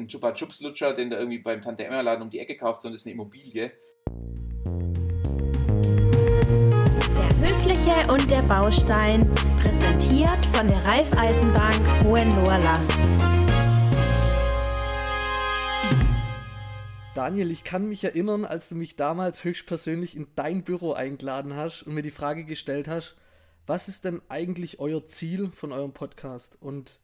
ein 0.00 0.08
Chupa 0.08 0.32
Chups 0.32 0.60
Lutscher, 0.60 0.94
den 0.94 1.10
du 1.10 1.16
irgendwie 1.16 1.38
beim 1.38 1.60
Tante 1.60 1.84
Emma 1.84 2.00
Laden 2.00 2.22
um 2.22 2.30
die 2.30 2.38
Ecke 2.38 2.56
kaufst, 2.56 2.82
sondern 2.82 2.96
es 2.96 3.02
ist 3.02 3.06
eine 3.06 3.14
Immobilie. 3.14 3.72
Der 7.16 7.48
Höfliche 7.48 8.10
und 8.10 8.30
der 8.30 8.42
Baustein, 8.42 9.30
präsentiert 9.60 10.46
von 10.52 10.68
der 10.68 10.84
Raiffeisenbank 10.86 12.04
Hohenlohrland. 12.04 12.92
Daniel, 17.14 17.50
ich 17.50 17.64
kann 17.64 17.88
mich 17.88 18.02
erinnern, 18.02 18.46
als 18.46 18.70
du 18.70 18.76
mich 18.76 18.96
damals 18.96 19.44
höchstpersönlich 19.44 20.16
in 20.16 20.28
dein 20.36 20.62
Büro 20.62 20.94
eingeladen 20.94 21.54
hast 21.56 21.82
und 21.82 21.92
mir 21.92 22.02
die 22.02 22.10
Frage 22.10 22.44
gestellt 22.44 22.88
hast, 22.88 23.16
was 23.66 23.88
ist 23.88 24.06
denn 24.06 24.22
eigentlich 24.30 24.80
euer 24.80 25.04
Ziel 25.04 25.50
von 25.52 25.72
eurem 25.72 25.92
Podcast? 25.92 26.56
Und 26.60 27.00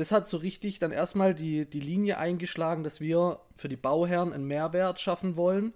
das 0.00 0.12
hat 0.12 0.26
so 0.26 0.38
richtig 0.38 0.78
dann 0.78 0.92
erstmal 0.92 1.34
die, 1.34 1.66
die 1.66 1.78
Linie 1.78 2.16
eingeschlagen, 2.16 2.84
dass 2.84 3.02
wir 3.02 3.38
für 3.54 3.68
die 3.68 3.76
Bauherren 3.76 4.32
einen 4.32 4.46
Mehrwert 4.46 4.98
schaffen 4.98 5.36
wollen. 5.36 5.74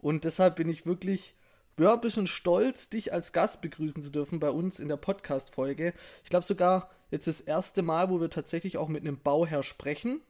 Und 0.00 0.24
deshalb 0.24 0.56
bin 0.56 0.70
ich 0.70 0.86
wirklich 0.86 1.34
ja, 1.78 1.92
ein 1.92 2.00
bisschen 2.00 2.26
stolz, 2.26 2.88
dich 2.88 3.12
als 3.12 3.34
Gast 3.34 3.60
begrüßen 3.60 4.02
zu 4.02 4.08
dürfen 4.08 4.40
bei 4.40 4.48
uns 4.48 4.80
in 4.80 4.88
der 4.88 4.96
Podcast-Folge. 4.96 5.92
Ich 6.24 6.30
glaube 6.30 6.46
sogar 6.46 6.90
jetzt 7.10 7.26
das 7.26 7.42
erste 7.42 7.82
Mal, 7.82 8.08
wo 8.08 8.18
wir 8.18 8.30
tatsächlich 8.30 8.78
auch 8.78 8.88
mit 8.88 9.02
einem 9.02 9.18
Bauherr 9.18 9.62
sprechen. 9.62 10.22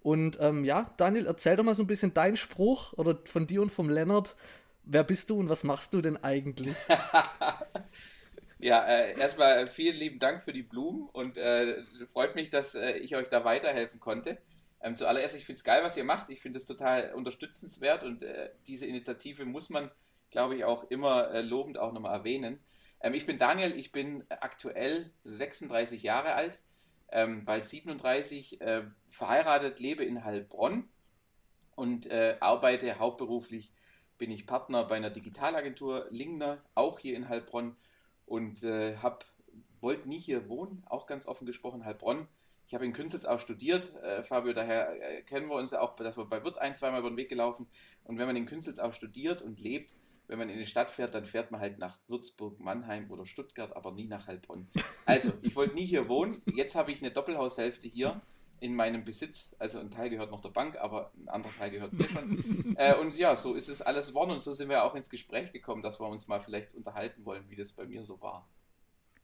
Und 0.00 0.38
ähm, 0.40 0.64
ja, 0.64 0.90
Daniel, 0.96 1.26
erzähl 1.26 1.56
doch 1.56 1.64
mal 1.64 1.74
so 1.74 1.82
ein 1.82 1.88
bisschen 1.88 2.14
deinen 2.14 2.38
Spruch 2.38 2.94
oder 2.94 3.18
von 3.26 3.46
dir 3.46 3.60
und 3.60 3.70
vom 3.70 3.90
Lennart. 3.90 4.34
Wer 4.84 5.04
bist 5.04 5.28
du 5.28 5.38
und 5.38 5.50
was 5.50 5.62
machst 5.62 5.92
du 5.92 6.00
denn 6.00 6.16
eigentlich? 6.24 6.74
Ja, 8.60 8.84
äh, 8.84 9.18
erstmal 9.18 9.68
vielen 9.68 9.96
lieben 9.96 10.18
Dank 10.18 10.42
für 10.42 10.52
die 10.52 10.64
Blumen 10.64 11.08
und 11.10 11.36
äh, 11.36 11.80
freut 12.12 12.34
mich, 12.34 12.50
dass 12.50 12.74
äh, 12.74 12.94
ich 12.98 13.14
euch 13.14 13.28
da 13.28 13.44
weiterhelfen 13.44 14.00
konnte. 14.00 14.38
Ähm, 14.82 14.96
zuallererst, 14.96 15.36
ich 15.36 15.46
finde 15.46 15.58
es 15.58 15.64
geil, 15.64 15.84
was 15.84 15.96
ihr 15.96 16.02
macht. 16.02 16.28
Ich 16.28 16.40
finde 16.40 16.58
es 16.58 16.66
total 16.66 17.14
unterstützenswert 17.14 18.02
und 18.02 18.22
äh, 18.24 18.50
diese 18.66 18.86
Initiative 18.86 19.44
muss 19.44 19.70
man, 19.70 19.92
glaube 20.30 20.56
ich, 20.56 20.64
auch 20.64 20.90
immer 20.90 21.30
äh, 21.30 21.40
lobend 21.40 21.78
auch 21.78 21.92
nochmal 21.92 22.18
erwähnen. 22.18 22.58
Ähm, 23.00 23.14
ich 23.14 23.26
bin 23.26 23.38
Daniel, 23.38 23.78
ich 23.78 23.92
bin 23.92 24.24
aktuell 24.28 25.12
36 25.22 26.02
Jahre 26.02 26.34
alt, 26.34 26.60
ähm, 27.12 27.44
bald 27.44 27.64
37, 27.64 28.60
äh, 28.60 28.82
verheiratet, 29.08 29.78
lebe 29.78 30.04
in 30.04 30.24
Heilbronn 30.24 30.88
und 31.76 32.10
arbeite 32.10 32.98
hauptberuflich, 32.98 33.72
bin 34.18 34.32
ich 34.32 34.48
Partner 34.48 34.82
bei 34.82 34.96
einer 34.96 35.10
Digitalagentur 35.10 36.08
Lingner, 36.10 36.60
auch 36.74 36.98
hier 36.98 37.14
in 37.14 37.28
Heilbronn 37.28 37.76
und 38.28 38.62
äh, 38.62 38.96
hab, 38.96 39.24
wollte 39.80 40.08
nie 40.08 40.18
hier 40.18 40.48
wohnen, 40.48 40.82
auch 40.86 41.06
ganz 41.06 41.26
offen 41.26 41.46
gesprochen, 41.46 41.84
Heilbronn. 41.84 42.28
Ich 42.66 42.74
habe 42.74 42.84
in 42.84 42.92
Künzels 42.92 43.24
auch 43.24 43.40
studiert, 43.40 43.94
äh, 44.02 44.22
Fabio, 44.22 44.52
daher 44.52 45.00
äh, 45.00 45.22
kennen 45.22 45.48
wir 45.48 45.56
uns 45.56 45.72
auch, 45.72 45.96
dass 45.96 46.18
wir 46.18 46.26
bei 46.26 46.44
Wirt 46.44 46.58
ein, 46.58 46.76
zweimal 46.76 47.00
über 47.00 47.10
den 47.10 47.16
Weg 47.16 47.30
gelaufen. 47.30 47.66
Und 48.04 48.18
wenn 48.18 48.26
man 48.26 48.36
in 48.36 48.46
Künzels 48.46 48.78
auch 48.78 48.92
studiert 48.92 49.40
und 49.40 49.58
lebt, 49.58 49.94
wenn 50.26 50.38
man 50.38 50.50
in 50.50 50.58
die 50.58 50.66
Stadt 50.66 50.90
fährt, 50.90 51.14
dann 51.14 51.24
fährt 51.24 51.50
man 51.50 51.60
halt 51.60 51.78
nach 51.78 51.98
Würzburg, 52.06 52.60
Mannheim 52.60 53.10
oder 53.10 53.24
Stuttgart, 53.24 53.74
aber 53.74 53.92
nie 53.92 54.06
nach 54.06 54.26
Heilbronn. 54.26 54.68
Also, 55.06 55.32
ich 55.40 55.56
wollte 55.56 55.74
nie 55.74 55.86
hier 55.86 56.06
wohnen. 56.06 56.42
Jetzt 56.54 56.74
habe 56.74 56.92
ich 56.92 57.00
eine 57.00 57.10
Doppelhaushälfte 57.10 57.88
hier 57.88 58.20
in 58.60 58.74
meinem 58.74 59.04
Besitz. 59.04 59.54
Also 59.58 59.78
ein 59.78 59.90
Teil 59.90 60.10
gehört 60.10 60.30
noch 60.30 60.40
der 60.40 60.50
Bank, 60.50 60.76
aber 60.76 61.12
ein 61.16 61.28
anderer 61.28 61.52
Teil 61.58 61.70
gehört 61.70 61.92
mir 61.92 62.08
schon. 62.08 62.76
äh, 62.76 62.94
und 62.94 63.16
ja, 63.16 63.36
so 63.36 63.54
ist 63.54 63.68
es 63.68 63.82
alles 63.82 64.08
geworden 64.08 64.30
und 64.30 64.42
so 64.42 64.52
sind 64.54 64.68
wir 64.68 64.84
auch 64.84 64.94
ins 64.94 65.10
Gespräch 65.10 65.52
gekommen, 65.52 65.82
dass 65.82 66.00
wir 66.00 66.08
uns 66.08 66.28
mal 66.28 66.40
vielleicht 66.40 66.74
unterhalten 66.74 67.24
wollen, 67.24 67.44
wie 67.48 67.56
das 67.56 67.72
bei 67.72 67.86
mir 67.86 68.04
so 68.04 68.20
war. 68.20 68.48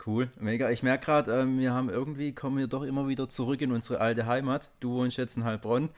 Cool, 0.05 0.31
mega. 0.39 0.71
Ich 0.71 0.83
merke 0.83 1.07
gerade, 1.07 1.41
ähm, 1.41 1.59
wir 1.59 1.73
haben 1.73 1.89
irgendwie, 1.89 2.33
kommen 2.33 2.59
wir 2.59 2.67
doch 2.67 2.83
immer 2.83 3.09
wieder 3.09 3.29
zurück 3.29 3.61
in 3.63 3.73
unsere 3.73 4.01
alte 4.01 4.27
Heimat. 4.27 4.71
Du 4.81 4.91
wohnst 4.95 5.17
jetzt 5.17 5.37
in 5.37 5.45
Heilbronn. 5.45 5.89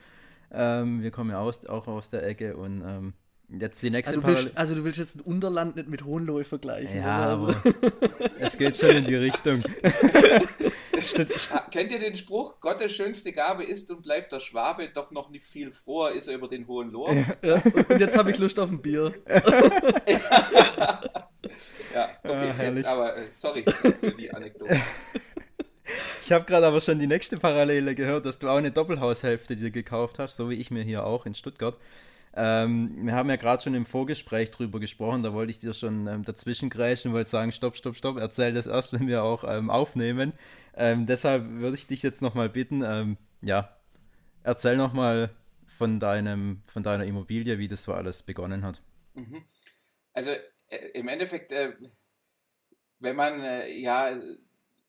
Ähm, 0.51 1.01
wir 1.01 1.11
kommen 1.11 1.31
ja 1.31 1.39
aus, 1.39 1.65
auch 1.65 1.87
aus 1.87 2.09
der 2.09 2.25
Ecke 2.25 2.55
und 2.55 2.81
ähm, 2.85 3.13
jetzt 3.49 3.81
die 3.83 3.89
nächste 3.89 4.15
also 4.15 4.21
du, 4.21 4.27
willst, 4.27 4.57
also 4.57 4.75
du 4.75 4.83
willst 4.83 4.99
jetzt 4.99 5.15
ein 5.17 5.21
Unterland 5.21 5.75
nicht 5.75 5.89
mit 5.89 6.05
Hohenlohe 6.05 6.43
vergleichen. 6.43 6.97
Ja, 6.97 7.25
aber 7.33 7.55
es 8.39 8.57
geht 8.57 8.77
schon 8.77 8.91
in 8.91 9.05
die 9.05 9.15
Richtung. 9.15 9.63
Kennt 11.71 11.91
ihr 11.91 11.99
den 11.99 12.17
Spruch, 12.17 12.59
Gottes 12.59 12.95
schönste 12.95 13.31
Gabe 13.31 13.63
ist 13.63 13.89
und 13.91 14.01
bleibt 14.01 14.31
der 14.31 14.39
Schwabe, 14.39 14.89
doch 14.89 15.11
noch 15.11 15.29
nicht 15.29 15.45
viel 15.45 15.71
froher 15.71 16.13
ist 16.13 16.27
er 16.27 16.35
über 16.35 16.47
den 16.47 16.67
hohen 16.67 16.91
Lohr? 16.91 17.13
Ja, 17.13 17.25
ja. 17.43 17.61
Und 17.89 17.99
jetzt 17.99 18.17
habe 18.17 18.31
ich 18.31 18.37
Lust 18.37 18.59
auf 18.59 18.69
ein 18.69 18.81
Bier. 18.81 19.13
ja, 21.93 22.11
okay, 22.23 22.51
ah, 22.57 22.63
jetzt, 22.63 22.85
aber 22.85 23.17
äh, 23.17 23.27
sorry 23.31 23.63
für 23.63 24.11
die 24.11 24.31
Anekdote. 24.31 24.79
Ich 26.23 26.33
habe 26.33 26.43
gerade 26.43 26.67
aber 26.67 26.81
schon 26.81 26.99
die 26.99 27.07
nächste 27.07 27.37
Parallele 27.37 27.95
gehört, 27.95 28.25
dass 28.25 28.37
du 28.37 28.49
auch 28.49 28.57
eine 28.57 28.71
Doppelhaushälfte 28.71 29.55
dir 29.55 29.71
gekauft 29.71 30.19
hast, 30.19 30.35
so 30.35 30.49
wie 30.49 30.55
ich 30.55 30.71
mir 30.71 30.83
hier 30.83 31.05
auch 31.05 31.25
in 31.25 31.33
Stuttgart. 31.33 31.77
Ähm, 32.39 33.07
wir 33.07 33.15
haben 33.15 33.29
ja 33.29 33.35
gerade 33.35 33.63
schon 33.63 33.73
im 33.73 33.87
Vorgespräch 33.87 34.51
drüber 34.51 34.79
gesprochen, 34.79 35.23
da 35.23 35.33
wollte 35.33 35.49
ich 35.49 35.57
dir 35.57 35.73
schon 35.73 36.05
ähm, 36.05 36.23
dazwischen 36.23 36.69
grätschen, 36.69 37.11
wollte 37.11 37.31
sagen, 37.31 37.51
stopp, 37.51 37.75
stopp, 37.75 37.95
stopp, 37.95 38.17
erzähl 38.17 38.53
das 38.53 38.67
erst, 38.67 38.93
wenn 38.93 39.07
wir 39.07 39.23
auch 39.23 39.43
ähm, 39.43 39.71
aufnehmen. 39.71 40.33
Ähm, 40.75 41.07
deshalb 41.07 41.49
würde 41.49 41.75
ich 41.75 41.87
dich 41.87 42.03
jetzt 42.03 42.21
nochmal 42.21 42.49
bitten, 42.49 42.83
ähm, 42.85 43.17
ja, 43.41 43.75
erzähl 44.43 44.77
nochmal 44.77 45.31
von 45.65 45.99
deinem, 45.99 46.61
von 46.67 46.83
deiner 46.83 47.05
Immobilie, 47.05 47.57
wie 47.57 47.67
das 47.67 47.81
so 47.81 47.93
alles 47.93 48.21
begonnen 48.21 48.63
hat. 48.63 48.83
Mhm. 49.15 49.43
Also 50.13 50.29
äh, 50.67 50.89
im 50.93 51.07
Endeffekt, 51.07 51.51
äh, 51.51 51.73
wenn 52.99 53.15
man 53.15 53.41
äh, 53.41 53.71
ja 53.79 54.15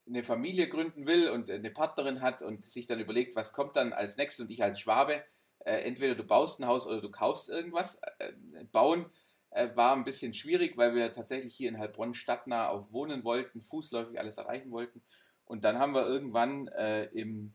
eine 0.06 0.22
Familie 0.22 0.68
gründen 0.68 1.06
will 1.06 1.30
und 1.30 1.50
eine 1.50 1.70
Partnerin 1.70 2.20
hat 2.20 2.42
und 2.42 2.62
sich 2.62 2.86
dann 2.86 3.00
überlegt, 3.00 3.36
was 3.36 3.54
kommt 3.54 3.76
dann 3.76 3.94
als 3.94 4.18
nächstes 4.18 4.44
und 4.44 4.50
ich 4.50 4.62
als 4.62 4.80
Schwabe, 4.80 5.24
äh, 5.60 5.82
entweder 5.82 6.14
du 6.14 6.24
baust 6.24 6.60
ein 6.60 6.66
Haus 6.66 6.86
oder 6.86 7.00
du 7.00 7.10
kaufst 7.10 7.48
irgendwas. 7.48 8.00
Äh, 8.18 8.32
bauen 8.72 9.06
äh, 9.50 9.74
war 9.76 9.94
ein 9.94 10.04
bisschen 10.04 10.34
schwierig, 10.34 10.76
weil 10.76 10.94
wir 10.94 11.12
tatsächlich 11.12 11.54
hier 11.54 11.68
in 11.68 11.78
Heilbronn 11.78 12.14
stadtnah 12.14 12.68
auch 12.68 12.92
wohnen 12.92 13.24
wollten, 13.24 13.62
fußläufig 13.62 14.18
alles 14.18 14.38
erreichen 14.38 14.70
wollten. 14.70 15.02
Und 15.44 15.64
dann 15.64 15.78
haben 15.78 15.94
wir 15.94 16.06
irgendwann 16.06 16.68
äh, 16.68 17.04
im, 17.06 17.54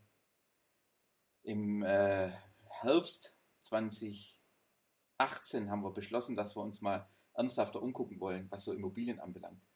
im 1.43 1.83
äh, 1.83 2.31
Herbst 2.69 3.37
2018 3.59 5.69
haben 5.69 5.83
wir 5.83 5.93
beschlossen, 5.93 6.35
dass 6.35 6.55
wir 6.55 6.63
uns 6.63 6.81
mal 6.81 7.07
ernsthafter 7.33 7.81
umgucken 7.81 8.19
wollen, 8.19 8.47
was 8.49 8.63
so 8.63 8.73
Immobilien 8.73 9.19
anbelangt. 9.19 9.67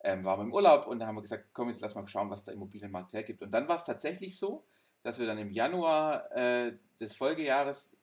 Ähm, 0.00 0.24
waren 0.24 0.40
wir 0.40 0.44
im 0.44 0.52
Urlaub 0.52 0.86
und 0.86 0.98
da 0.98 1.06
haben 1.06 1.16
wir 1.16 1.22
gesagt, 1.22 1.48
komm, 1.52 1.68
jetzt 1.68 1.80
lass 1.80 1.94
mal 1.94 2.06
schauen, 2.06 2.30
was 2.30 2.44
der 2.44 2.54
Immobilienmarkt 2.54 3.14
hergibt. 3.14 3.42
Und 3.42 3.52
dann 3.52 3.68
war 3.68 3.76
es 3.76 3.84
tatsächlich 3.84 4.38
so, 4.38 4.66
dass 5.04 5.18
wir 5.18 5.26
dann 5.26 5.38
im 5.38 5.52
Januar 5.52 6.32
äh, 6.32 6.72
des 6.98 7.14
Folgejahres 7.14 7.96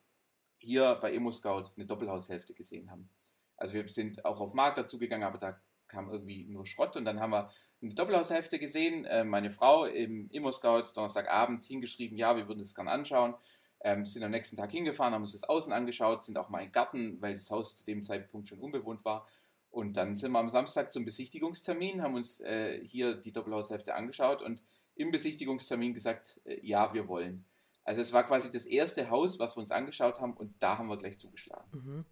hier 0.58 0.94
bei 1.00 1.18
Scout 1.32 1.64
eine 1.76 1.84
Doppelhaushälfte 1.84 2.54
gesehen 2.54 2.90
haben. 2.90 3.10
Also 3.56 3.74
wir 3.74 3.86
sind 3.88 4.24
auch 4.24 4.40
auf 4.40 4.54
Markt 4.54 4.78
dazugegangen, 4.78 5.26
aber 5.26 5.36
da 5.36 5.60
kam 5.88 6.10
irgendwie 6.10 6.44
nur 6.44 6.64
Schrott 6.64 6.96
und 6.96 7.04
dann 7.04 7.20
haben 7.20 7.32
wir 7.32 7.50
eine 7.82 7.92
Doppelhaushälfte 7.92 8.60
gesehen. 8.60 9.04
Äh, 9.04 9.24
meine 9.24 9.50
Frau 9.50 9.84
im 9.84 10.30
Scout 10.52 10.84
Donnerstagabend 10.94 11.64
hingeschrieben, 11.64 12.16
ja, 12.16 12.36
wir 12.36 12.46
würden 12.46 12.60
das 12.60 12.74
gerne 12.74 12.92
anschauen. 12.92 13.34
Ähm, 13.80 14.06
sind 14.06 14.22
am 14.22 14.30
nächsten 14.30 14.56
Tag 14.56 14.70
hingefahren, 14.70 15.12
haben 15.12 15.22
uns 15.22 15.32
das 15.32 15.42
außen 15.42 15.72
angeschaut, 15.72 16.22
sind 16.22 16.38
auch 16.38 16.48
mal 16.48 16.60
den 16.60 16.70
Garten, 16.70 17.20
weil 17.20 17.34
das 17.34 17.50
Haus 17.50 17.74
zu 17.74 17.84
dem 17.84 18.04
Zeitpunkt 18.04 18.48
schon 18.48 18.60
unbewohnt 18.60 19.04
war. 19.04 19.26
Und 19.72 19.96
dann 19.96 20.14
sind 20.14 20.30
wir 20.30 20.38
am 20.38 20.50
Samstag 20.50 20.92
zum 20.92 21.04
Besichtigungstermin, 21.04 22.00
haben 22.00 22.14
uns 22.14 22.40
äh, 22.40 22.80
hier 22.86 23.14
die 23.14 23.32
Doppelhaushälfte 23.32 23.94
angeschaut 23.94 24.40
und 24.40 24.62
im 25.02 25.10
Besichtigungstermin 25.10 25.94
gesagt, 25.94 26.40
äh, 26.44 26.58
ja, 26.66 26.92
wir 26.94 27.08
wollen. 27.08 27.44
Also 27.84 28.00
es 28.00 28.12
war 28.12 28.24
quasi 28.24 28.50
das 28.50 28.64
erste 28.64 29.10
Haus, 29.10 29.38
was 29.38 29.56
wir 29.56 29.60
uns 29.60 29.70
angeschaut 29.70 30.20
haben 30.20 30.34
und 30.34 30.54
da 30.60 30.78
haben 30.78 30.88
wir 30.88 30.96
gleich 30.96 31.18
zugeschlagen. 31.18 31.66
Mhm. 31.72 32.04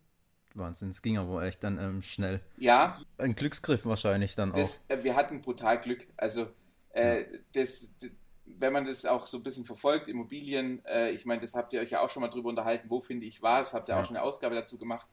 Wahnsinn, 0.55 0.91
es 0.91 1.01
ging 1.01 1.17
aber 1.17 1.45
echt 1.45 1.63
dann 1.63 1.79
ähm, 1.79 2.03
schnell. 2.03 2.41
Ja. 2.57 3.01
Ein 3.19 3.37
Glücksgriff 3.37 3.87
wahrscheinlich 3.87 4.35
dann 4.35 4.53
das, 4.53 4.85
auch. 4.85 4.97
Äh, 4.97 5.05
wir 5.05 5.15
hatten 5.15 5.41
brutal 5.41 5.79
Glück. 5.79 6.09
Also 6.17 6.49
äh, 6.91 7.21
ja. 7.21 7.39
das, 7.53 7.93
das, 8.01 8.11
wenn 8.45 8.73
man 8.73 8.85
das 8.85 9.07
auch 9.07 9.27
so 9.27 9.37
ein 9.37 9.45
bisschen 9.45 9.65
verfolgt, 9.65 10.09
Immobilien, 10.09 10.85
äh, 10.87 11.11
ich 11.11 11.25
meine, 11.25 11.41
das 11.41 11.55
habt 11.55 11.73
ihr 11.73 11.81
euch 11.81 11.91
ja 11.91 12.01
auch 12.01 12.11
schon 12.11 12.21
mal 12.21 12.29
drüber 12.29 12.49
unterhalten, 12.49 12.91
wo 12.91 13.01
finde 13.01 13.27
ich 13.27 13.43
was, 13.43 13.75
habt 13.75 13.89
ihr 13.89 13.95
ja. 13.95 14.01
auch 14.01 14.05
schon 14.05 14.17
eine 14.17 14.25
Ausgabe 14.25 14.57
dazu 14.57 14.77
gemacht. 14.77 15.07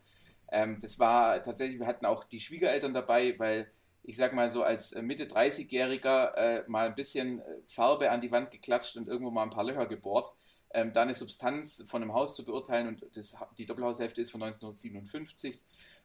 Ähm, 0.51 0.79
das 0.81 0.97
war 0.97 1.41
tatsächlich, 1.43 1.79
wir 1.79 1.87
hatten 1.87 2.05
auch 2.05 2.23
die 2.23 2.39
Schwiegereltern 2.39 2.93
dabei, 2.93 3.37
weil 3.37 3.71
ich 4.07 4.15
sag 4.15 4.33
mal 4.33 4.49
so 4.49 4.63
als 4.63 4.93
äh, 4.93 5.01
Mitte 5.01 5.25
30-Jähriger 5.25 6.33
äh, 6.35 6.63
mal 6.67 6.87
ein 6.87 6.95
bisschen 6.95 7.39
äh, 7.39 7.43
Farbe 7.67 8.09
an 8.09 8.21
die 8.21 8.31
Wand 8.31 8.51
geklatscht 8.51 8.95
und 8.95 9.09
irgendwo 9.09 9.31
mal 9.31 9.43
ein 9.43 9.49
paar 9.49 9.65
Löcher 9.65 9.85
gebohrt. 9.85 10.33
Ähm, 10.73 10.93
da 10.93 11.01
eine 11.01 11.13
Substanz 11.13 11.83
von 11.87 12.01
einem 12.01 12.13
Haus 12.13 12.35
zu 12.35 12.45
beurteilen 12.45 12.87
und 12.87 13.05
das, 13.15 13.35
die 13.57 13.65
Doppelhaushälfte 13.65 14.21
ist 14.21 14.31
von 14.31 14.41
1957. 14.41 15.59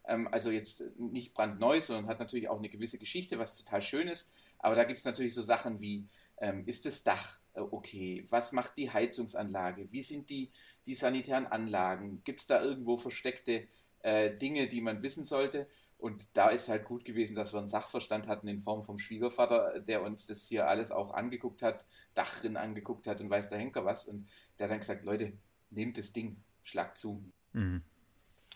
Ähm, 0.05 0.27
also 0.33 0.51
jetzt 0.51 0.83
nicht 0.99 1.33
brandneu, 1.33 1.81
sondern 1.81 2.09
hat 2.09 2.19
natürlich 2.19 2.49
auch 2.49 2.59
eine 2.59 2.69
gewisse 2.69 2.99
Geschichte, 2.99 3.39
was 3.39 3.57
total 3.57 3.83
schön 3.83 4.09
ist. 4.09 4.33
Aber 4.59 4.75
da 4.75 4.83
gibt 4.83 4.99
es 4.99 5.05
natürlich 5.05 5.35
so 5.35 5.43
Sachen 5.43 5.81
wie, 5.81 6.09
ähm, 6.39 6.65
ist 6.67 6.85
das 6.87 7.05
Dach 7.05 7.39
äh, 7.55 7.61
okay? 7.61 8.27
Was 8.31 8.51
macht 8.51 8.77
die 8.79 8.91
Heizungsanlage? 8.91 9.93
Wie 9.93 10.03
sind 10.03 10.29
die, 10.29 10.51
die 10.87 10.97
sanitären 10.97 11.47
Anlagen? 11.47 12.21
Gibt 12.25 12.41
es 12.41 12.47
da 12.49 12.61
irgendwo 12.61 12.97
versteckte 12.97 13.69
äh, 14.01 14.37
Dinge, 14.37 14.67
die 14.67 14.81
man 14.81 15.03
wissen 15.05 15.23
sollte? 15.23 15.69
Und 16.03 16.37
da 16.37 16.49
ist 16.49 16.69
halt 16.69 16.85
gut 16.85 17.05
gewesen, 17.05 17.37
dass 17.37 17.53
wir 17.53 17.59
einen 17.59 17.69
Sachverstand 17.69 18.27
hatten 18.27 18.49
in 18.49 18.61
Form 18.61 18.83
vom 18.83 18.99
Schwiegervater, 18.99 19.79
der 19.79 20.03
uns 20.03 20.27
das 20.27 20.45
hier 20.45 20.67
alles 20.67 20.91
auch 20.91 21.15
angeguckt 21.15 21.63
hat, 21.63 21.87
Dachrin 22.13 22.57
angeguckt 22.57 23.07
hat 23.07 23.21
und 23.21 23.31
weiß 23.31 23.49
der 23.49 23.61
Henker 23.61 23.85
was. 23.85 24.09
Und 24.09 24.29
der 24.59 24.65
hat 24.65 24.73
dann 24.73 24.81
gesagt, 24.81 25.05
Leute, 25.05 25.33
nehmt 25.71 25.97
das 25.97 26.13
Ding, 26.13 26.43
schlag 26.65 26.97
zu. 26.99 27.23
Mhm. 27.53 27.83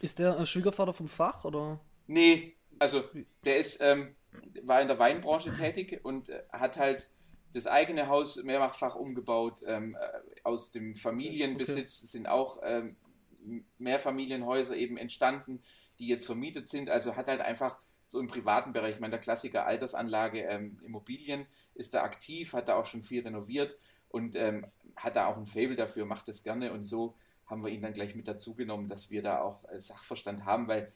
Ist 0.00 0.18
der 0.18 0.36
äh, 0.40 0.44
Schwiegervater 0.44 0.92
vom 0.92 1.06
Fach 1.06 1.44
oder? 1.44 1.78
Nee, 2.08 2.56
also 2.80 3.04
der 3.44 3.58
ist, 3.58 3.80
ähm, 3.80 4.16
war 4.64 4.80
in 4.80 4.88
der 4.88 4.98
Weinbranche 4.98 5.52
tätig 5.52 6.00
und 6.02 6.30
äh, 6.30 6.42
hat 6.50 6.78
halt 6.78 7.08
das 7.52 7.68
eigene 7.68 8.08
Haus 8.08 8.42
mehrfach 8.42 8.96
umgebaut. 8.96 9.62
Ähm, 9.64 9.94
äh, 9.94 10.40
aus 10.42 10.72
dem 10.72 10.96
Familienbesitz 10.96 12.00
okay. 12.00 12.06
sind 12.08 12.26
auch 12.26 12.58
ähm, 12.64 12.96
Mehrfamilienhäuser 13.78 14.76
eben 14.76 14.96
entstanden, 14.96 15.62
die 15.98 16.08
jetzt 16.08 16.26
vermietet 16.26 16.68
sind. 16.68 16.90
Also 16.90 17.16
hat 17.16 17.28
halt 17.28 17.40
einfach 17.40 17.80
so 18.06 18.20
im 18.20 18.28
privaten 18.28 18.72
Bereich, 18.72 18.94
ich 18.94 19.00
meine, 19.00 19.12
der 19.12 19.20
Klassiker 19.20 19.66
Altersanlage, 19.66 20.42
ähm, 20.42 20.78
Immobilien 20.84 21.46
ist 21.74 21.94
da 21.94 22.02
aktiv, 22.02 22.52
hat 22.52 22.68
da 22.68 22.76
auch 22.76 22.86
schon 22.86 23.02
viel 23.02 23.22
renoviert 23.22 23.76
und 24.08 24.36
ähm, 24.36 24.66
hat 24.94 25.16
da 25.16 25.26
auch 25.26 25.36
ein 25.36 25.46
Fable 25.46 25.76
dafür, 25.76 26.06
macht 26.06 26.28
das 26.28 26.42
gerne 26.42 26.72
und 26.72 26.84
so 26.84 27.16
haben 27.46 27.62
wir 27.62 27.70
ihn 27.70 27.82
dann 27.82 27.92
gleich 27.92 28.14
mit 28.14 28.28
dazu 28.28 28.54
genommen, 28.54 28.88
dass 28.88 29.10
wir 29.10 29.22
da 29.22 29.40
auch 29.40 29.64
äh, 29.68 29.80
Sachverstand 29.80 30.44
haben, 30.44 30.68
weil 30.68 30.92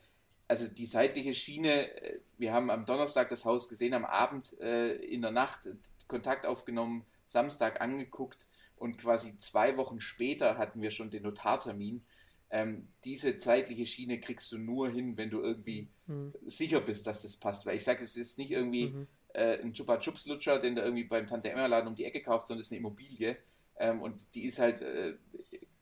also 0.48 0.66
die 0.66 0.86
seitliche 0.86 1.32
Schiene, 1.32 1.92
äh, 2.02 2.20
wir 2.38 2.52
haben 2.52 2.70
am 2.70 2.84
Donnerstag 2.84 3.28
das 3.28 3.44
Haus 3.44 3.68
gesehen, 3.68 3.94
am 3.94 4.04
Abend 4.04 4.58
äh, 4.60 4.94
in 4.94 5.22
der 5.22 5.30
Nacht 5.30 5.68
Kontakt 6.08 6.44
aufgenommen, 6.44 7.06
Samstag 7.24 7.80
angeguckt 7.80 8.46
und 8.74 8.98
quasi 8.98 9.38
zwei 9.38 9.76
Wochen 9.76 10.00
später 10.00 10.58
hatten 10.58 10.82
wir 10.82 10.90
schon 10.90 11.10
den 11.10 11.22
Notartermin. 11.22 12.04
Ähm, 12.50 12.88
diese 13.04 13.38
zeitliche 13.38 13.86
Schiene 13.86 14.18
kriegst 14.18 14.50
du 14.50 14.58
nur 14.58 14.90
hin, 14.90 15.16
wenn 15.16 15.30
du 15.30 15.40
irgendwie 15.40 15.88
mhm. 16.06 16.32
sicher 16.46 16.80
bist, 16.80 17.06
dass 17.06 17.22
das 17.22 17.36
passt. 17.36 17.64
Weil 17.66 17.76
ich 17.76 17.84
sage, 17.84 18.02
es 18.02 18.16
ist 18.16 18.38
nicht 18.38 18.50
irgendwie 18.50 18.88
mhm. 18.88 19.06
äh, 19.34 19.60
ein 19.60 19.72
Chupa 19.72 19.98
Chups 19.98 20.26
Lutscher, 20.26 20.58
den 20.58 20.74
du 20.74 20.82
irgendwie 20.82 21.04
beim 21.04 21.26
Tante 21.26 21.50
Emma 21.50 21.66
Laden 21.66 21.88
um 21.88 21.94
die 21.94 22.04
Ecke 22.04 22.22
kaufst, 22.22 22.48
sondern 22.48 22.60
es 22.60 22.66
ist 22.66 22.72
eine 22.72 22.80
Immobilie. 22.80 23.36
Ähm, 23.76 24.02
und 24.02 24.34
die 24.34 24.44
ist 24.44 24.58
halt 24.58 24.82
äh, 24.82 25.14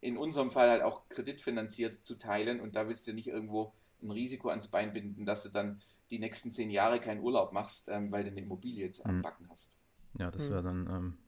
in 0.00 0.16
unserem 0.16 0.50
Fall 0.50 0.70
halt 0.70 0.82
auch 0.82 1.08
kreditfinanziert 1.08 2.06
zu 2.06 2.16
teilen 2.16 2.60
und 2.60 2.76
da 2.76 2.86
willst 2.86 3.06
du 3.08 3.12
nicht 3.12 3.26
irgendwo 3.26 3.72
ein 4.02 4.10
Risiko 4.10 4.48
ans 4.48 4.68
Bein 4.68 4.92
binden, 4.92 5.26
dass 5.26 5.42
du 5.42 5.48
dann 5.48 5.80
die 6.10 6.18
nächsten 6.18 6.50
zehn 6.50 6.70
Jahre 6.70 7.00
keinen 7.00 7.20
Urlaub 7.20 7.52
machst, 7.52 7.88
ähm, 7.88 8.12
weil 8.12 8.24
du 8.24 8.30
eine 8.30 8.40
Immobilie 8.40 8.84
jetzt 8.84 9.04
mhm. 9.04 9.10
am 9.10 9.22
Backen 9.22 9.48
hast. 9.50 9.76
Ja, 10.18 10.30
das 10.30 10.50
wäre 10.50 10.62
dann 10.62 10.86
ähm, 10.86 11.18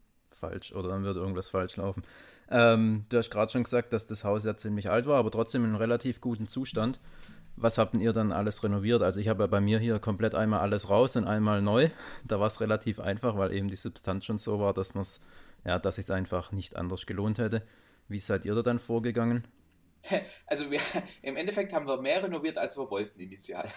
falsch 0.41 0.73
oder 0.73 0.89
dann 0.89 1.05
würde 1.05 1.21
irgendwas 1.21 1.49
falsch 1.49 1.77
laufen. 1.77 2.03
Ähm, 2.51 3.05
du 3.09 3.17
hast 3.17 3.31
gerade 3.31 3.53
schon 3.53 3.63
gesagt, 3.63 3.93
dass 3.93 4.07
das 4.07 4.25
Haus 4.25 4.45
ja 4.45 4.57
ziemlich 4.57 4.91
alt 4.91 5.07
war, 5.07 5.19
aber 5.19 5.31
trotzdem 5.31 5.65
in 5.65 5.77
relativ 5.77 6.21
guten 6.21 6.49
Zustand. 6.49 6.99
Was 7.57 7.79
habt 7.79 7.95
ihr 7.95 8.13
dann 8.13 8.33
alles 8.33 8.63
renoviert? 8.65 9.03
Also 9.03 9.21
ich 9.21 9.29
habe 9.29 9.43
ja 9.43 9.47
bei 9.47 9.61
mir 9.61 9.79
hier 9.79 9.99
komplett 9.99 10.35
einmal 10.35 10.61
alles 10.61 10.89
raus 10.89 11.17
und 11.17 11.25
einmal 11.25 11.63
neu. 11.63 11.91
Da 12.25 12.41
war 12.41 12.47
es 12.47 12.61
relativ 12.61 12.99
einfach, 12.99 13.37
weil 13.37 13.53
eben 13.53 13.69
die 13.69 13.77
Substanz 13.77 14.25
schon 14.25 14.39
so 14.39 14.59
war, 14.59 14.73
dass 14.75 14.95
man 14.95 15.03
es, 15.03 15.21
ja, 15.65 15.79
dass 15.79 15.99
es 15.99 16.11
einfach 16.11 16.53
nicht 16.53 16.77
anders 16.77 17.07
gelohnt 17.07 17.39
hätte. 17.39 17.63
Wie 18.09 18.19
seid 18.19 18.45
ihr 18.45 18.55
da 18.55 18.63
dann 18.63 18.79
vorgegangen? 18.79 19.47
Also 20.47 20.71
wir, 20.71 20.81
im 21.23 21.37
Endeffekt 21.37 21.73
haben 21.73 21.87
wir 21.87 22.01
mehr 22.01 22.23
renoviert, 22.23 22.59
als 22.59 22.77
wir 22.77 22.91
wollten 22.91 23.21
initial. 23.21 23.69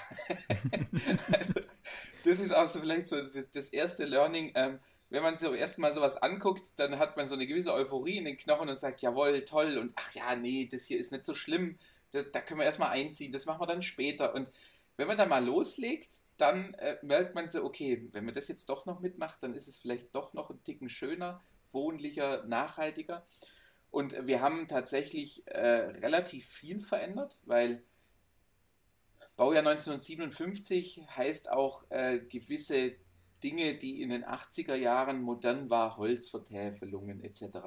also, 1.31 1.54
das 2.24 2.39
ist 2.39 2.56
auch 2.56 2.65
so 2.65 2.80
vielleicht 2.80 3.07
so 3.07 3.18
das 3.54 3.69
erste 3.69 4.06
Learning. 4.06 4.51
Ähm, 4.56 4.80
wenn 5.13 5.21
man 5.21 5.38
so 5.38 5.54
erstmal 5.54 5.94
sowas 5.94 6.18
anguckt, 6.18 6.71
dann 6.77 6.98
hat 6.98 7.18
man 7.18 7.27
so 7.27 7.36
eine 7.36 7.45
gewisse 7.45 7.71
Euphorie 7.71 8.18
in 8.18 8.25
den 8.25 8.36
Knochen 8.36 8.68
und 8.68 8.80
sagt, 8.80 9.04
jawohl, 9.04 9.45
toll 9.45 9.77
und 9.77 9.94
ach 9.95 10.12
ja, 10.15 10.36
nee, 10.36 10.68
das 10.69 10.86
hier 10.86 10.98
ist 10.98 11.12
nicht 11.12 11.27
so 11.27 11.36
schlimm. 11.36 11.77
Das, 12.10 12.31
da 12.31 12.42
können 12.42 12.60
wir 12.60 12.65
erstmal 12.65 12.89
einziehen, 12.89 13.31
das 13.31 13.45
machen 13.45 13.62
wir 13.62 13.68
dann 13.68 13.83
später. 13.83 14.33
Und 14.33 14.50
wenn 14.98 15.07
man 15.07 15.15
da 15.15 15.27
mal 15.27 15.45
loslegt, 15.45 16.15
dann 16.38 16.74
äh, 16.74 16.98
merkt 17.04 17.36
man 17.36 17.48
so, 17.48 17.63
okay, 17.63 18.10
wenn 18.12 18.25
man 18.25 18.33
das 18.33 18.48
jetzt 18.48 18.68
doch 18.69 18.88
noch 18.88 19.01
mitmacht, 19.01 19.44
dann 19.44 19.54
ist 19.54 19.68
es 19.68 19.77
vielleicht 19.77 20.15
doch 20.15 20.33
noch 20.33 20.50
ein 20.50 20.63
Ticken 20.63 20.89
schöner, 20.89 21.44
wohnlicher, 21.71 22.44
nachhaltiger. 22.45 23.24
Und 23.92 24.25
wir 24.25 24.42
haben 24.42 24.68
tatsächlich 24.68 25.45
äh, 25.45 25.60
relativ 25.60 26.48
viel 26.48 26.80
verändert, 26.80 27.38
weil 27.45 27.83
Baujahr 29.38 29.60
1957 29.60 31.06
heißt 31.15 31.51
auch 31.51 31.83
äh, 31.92 32.18
gewisse 32.18 32.95
Dinge, 33.44 33.75
die 33.75 34.01
in 34.01 34.10
den 34.10 34.24
80er 34.24 34.75
Jahren 34.75 35.22
modern 35.22 35.69
war, 35.69 35.98
Holzvertäfelungen 35.98 37.24
etc. 37.24 37.57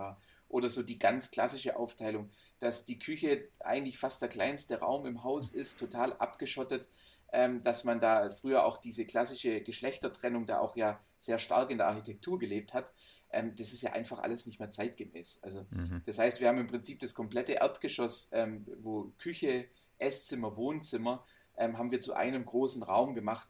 Oder 0.49 0.71
so 0.71 0.83
die 0.83 0.99
ganz 0.99 1.31
klassische 1.31 1.77
Aufteilung, 1.77 2.31
dass 2.59 2.85
die 2.85 2.99
Küche 2.99 3.49
eigentlich 3.61 3.99
fast 3.99 4.23
der 4.23 4.29
kleinste 4.29 4.79
Raum 4.81 5.07
im 5.07 5.25
Haus 5.25 5.51
ist, 5.51 5.79
total 5.79 6.15
abgeschottet, 6.15 6.87
ähm, 7.33 7.63
dass 7.63 7.85
man 7.85 8.01
da 8.01 8.31
früher 8.31 8.65
auch 8.65 8.79
diese 8.79 9.05
klassische 9.05 9.61
Geschlechtertrennung 9.61 10.47
da 10.47 10.61
auch 10.61 10.77
ja 10.77 11.01
sehr 11.19 11.39
stark 11.39 11.71
in 11.71 11.79
der 11.79 11.89
Architektur 11.89 12.39
gelebt 12.39 12.73
hat 12.73 12.93
ähm, 13.31 13.55
das 13.57 13.73
ist 13.73 13.83
ja 13.83 13.93
einfach 13.93 14.21
alles 14.21 14.47
nicht 14.47 14.59
mehr 14.59 14.71
zeitgemäß. 14.71 15.41
Also 15.43 15.67
mhm. 15.71 16.03
das 16.07 16.19
heißt, 16.19 16.41
wir 16.41 16.49
haben 16.49 16.59
im 16.59 16.67
Prinzip 16.67 17.01
das 17.01 17.15
komplette 17.15 17.53
Erdgeschoss, 17.53 18.29
ähm, 18.33 18.67
wo 18.79 19.13
Küche, 19.19 19.67
Esszimmer, 19.99 20.57
Wohnzimmer, 20.57 21.25
ähm, 21.57 21.79
haben 21.79 21.91
wir 21.91 22.01
zu 22.01 22.15
einem 22.15 22.45
großen 22.45 22.83
Raum 22.83 23.15
gemacht, 23.15 23.49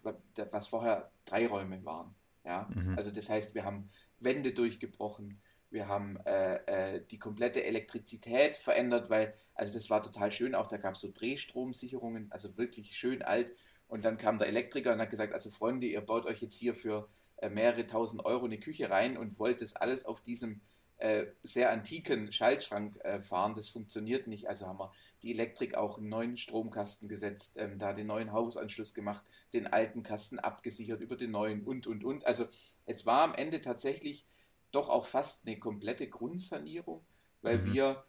was 0.51 0.69
vorher 0.69 1.11
drei 1.27 1.47
Räume 1.47 1.85
waren. 1.85 2.15
Ja? 2.45 2.71
Mhm. 2.75 2.97
Also 2.97 3.11
das 3.11 3.29
heißt, 3.29 3.55
wir 3.55 3.65
haben 3.65 3.91
Wände 4.19 4.53
durchgebrochen, 4.53 5.41
wir 5.71 5.89
haben 5.89 6.17
äh, 6.25 6.55
äh, 6.95 7.05
die 7.11 7.19
komplette 7.19 7.63
Elektrizität 7.63 8.57
verändert, 8.57 9.11
weil, 9.11 9.35
also 9.55 9.75
das 9.75 9.91
war 9.91 10.01
total 10.01 10.33
schön, 10.33 10.55
auch 10.55 10.69
da 10.69 10.79
gab 10.79 10.95
es 10.95 11.01
so 11.01 11.11
Drehstromsicherungen, 11.13 12.31
also 12.33 12.57
wirklich 12.57 12.97
schön 12.97 13.23
alt. 13.23 13.53
Und 13.89 14.05
dann 14.05 14.17
kam 14.17 14.39
der 14.39 14.49
Elektriker 14.49 14.93
und 14.93 15.01
hat 15.01 15.11
gesagt, 15.11 15.33
also 15.33 15.51
Freunde, 15.51 15.87
ihr 15.87 16.01
baut 16.01 16.25
euch 16.25 16.41
jetzt 16.41 16.57
hier 16.57 16.75
für 16.75 17.09
äh, 17.37 17.51
mehrere 17.51 17.87
tausend 17.87 18.25
Euro 18.25 18.47
in 18.47 18.53
die 18.53 18.61
Küche 18.61 18.91
rein 18.91 19.17
und 19.17 19.39
wollt 19.39 19.61
das 19.61 19.77
alles 19.77 20.05
auf 20.05 20.23
diesem 20.23 20.61
äh, 20.99 21.27
sehr 21.43 21.71
antiken 21.71 22.33
Schaltschrank 22.33 22.99
äh, 23.05 23.21
fahren. 23.21 23.55
Das 23.55 23.69
funktioniert 23.69 24.27
nicht. 24.27 24.49
Also 24.49 24.67
haben 24.67 24.79
wir 24.79 24.93
die 25.23 25.33
Elektrik 25.33 25.75
auch 25.75 25.99
einen 25.99 26.09
neuen 26.09 26.37
Stromkasten 26.37 27.09
gesetzt, 27.09 27.57
ähm, 27.59 27.79
da 27.79 27.93
den 27.93 28.07
neuen 28.07 28.33
Hausanschluss 28.33 28.95
gemacht, 28.95 29.25
den 29.53 29.67
alten 29.67 30.03
Kasten 30.03 30.39
abgesichert 30.39 31.01
über 31.01 31.17
den 31.17 31.33
neuen 31.33 31.65
und, 31.65 31.87
und, 31.87 32.05
und. 32.05 32.27
Also 32.27 32.47
es 32.85 33.07
war 33.07 33.23
am 33.23 33.35
Ende 33.35 33.61
tatsächlich 33.61 34.27
doch 34.73 34.89
auch 34.89 35.05
fast 35.07 35.47
eine 35.47 35.59
komplette 35.59 36.09
Grundsanierung, 36.09 37.05
weil 37.43 37.59
mhm. 37.59 37.73
wir 37.73 38.05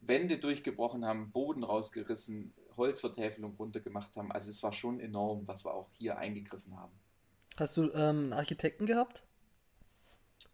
Wände 0.00 0.38
durchgebrochen 0.38 1.04
haben, 1.04 1.32
Boden 1.32 1.64
rausgerissen, 1.64 2.52
Holzvertäfelung 2.76 3.54
runtergemacht 3.56 4.16
haben. 4.16 4.32
Also 4.32 4.50
es 4.50 4.62
war 4.62 4.72
schon 4.72 5.00
enorm, 5.00 5.46
was 5.46 5.64
wir 5.64 5.74
auch 5.74 5.90
hier 5.92 6.18
eingegriffen 6.18 6.76
haben. 6.76 6.92
Hast 7.56 7.76
du 7.76 7.92
ähm, 7.92 7.96
einen 7.96 8.32
Architekten 8.32 8.86
gehabt? 8.86 9.22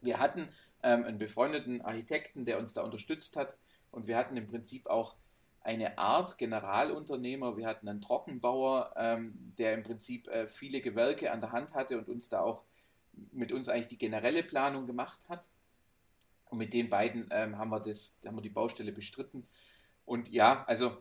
Wir 0.03 0.19
hatten 0.19 0.49
ähm, 0.83 1.05
einen 1.05 1.19
befreundeten 1.19 1.83
Architekten, 1.83 2.45
der 2.45 2.59
uns 2.59 2.73
da 2.73 2.83
unterstützt 2.83 3.37
hat. 3.37 3.57
Und 3.91 4.07
wir 4.07 4.17
hatten 4.17 4.37
im 4.37 4.47
Prinzip 4.47 4.87
auch 4.87 5.17
eine 5.63 5.99
Art 5.99 6.39
Generalunternehmer. 6.39 7.57
Wir 7.57 7.67
hatten 7.67 7.89
einen 7.89 8.01
Trockenbauer, 8.01 8.95
ähm, 8.97 9.55
der 9.59 9.75
im 9.75 9.83
Prinzip 9.83 10.29
äh, 10.29 10.49
viele 10.49 10.81
Gewerke 10.81 11.33
an 11.33 11.41
der 11.41 11.53
Hand 11.53 11.75
hatte 11.75 11.99
und 11.99 12.09
uns 12.09 12.29
da 12.29 12.41
auch 12.41 12.65
mit 13.33 13.53
uns 13.53 13.69
eigentlich 13.69 13.89
die 13.89 13.99
generelle 13.99 14.43
Planung 14.43 14.87
gemacht 14.87 15.29
hat. 15.29 15.49
Und 16.47 16.59
mit 16.59 16.73
den 16.73 16.91
beiden 16.91 17.29
ähm, 17.31 17.59
haben, 17.59 17.71
wir 17.71 17.81
das, 17.81 18.19
haben 18.27 18.37
wir 18.37 18.43
die 18.43 18.49
Baustelle 18.49 18.93
bestritten. 18.93 19.47
Und 20.05 20.29
ja, 20.31 20.65
also 20.67 20.97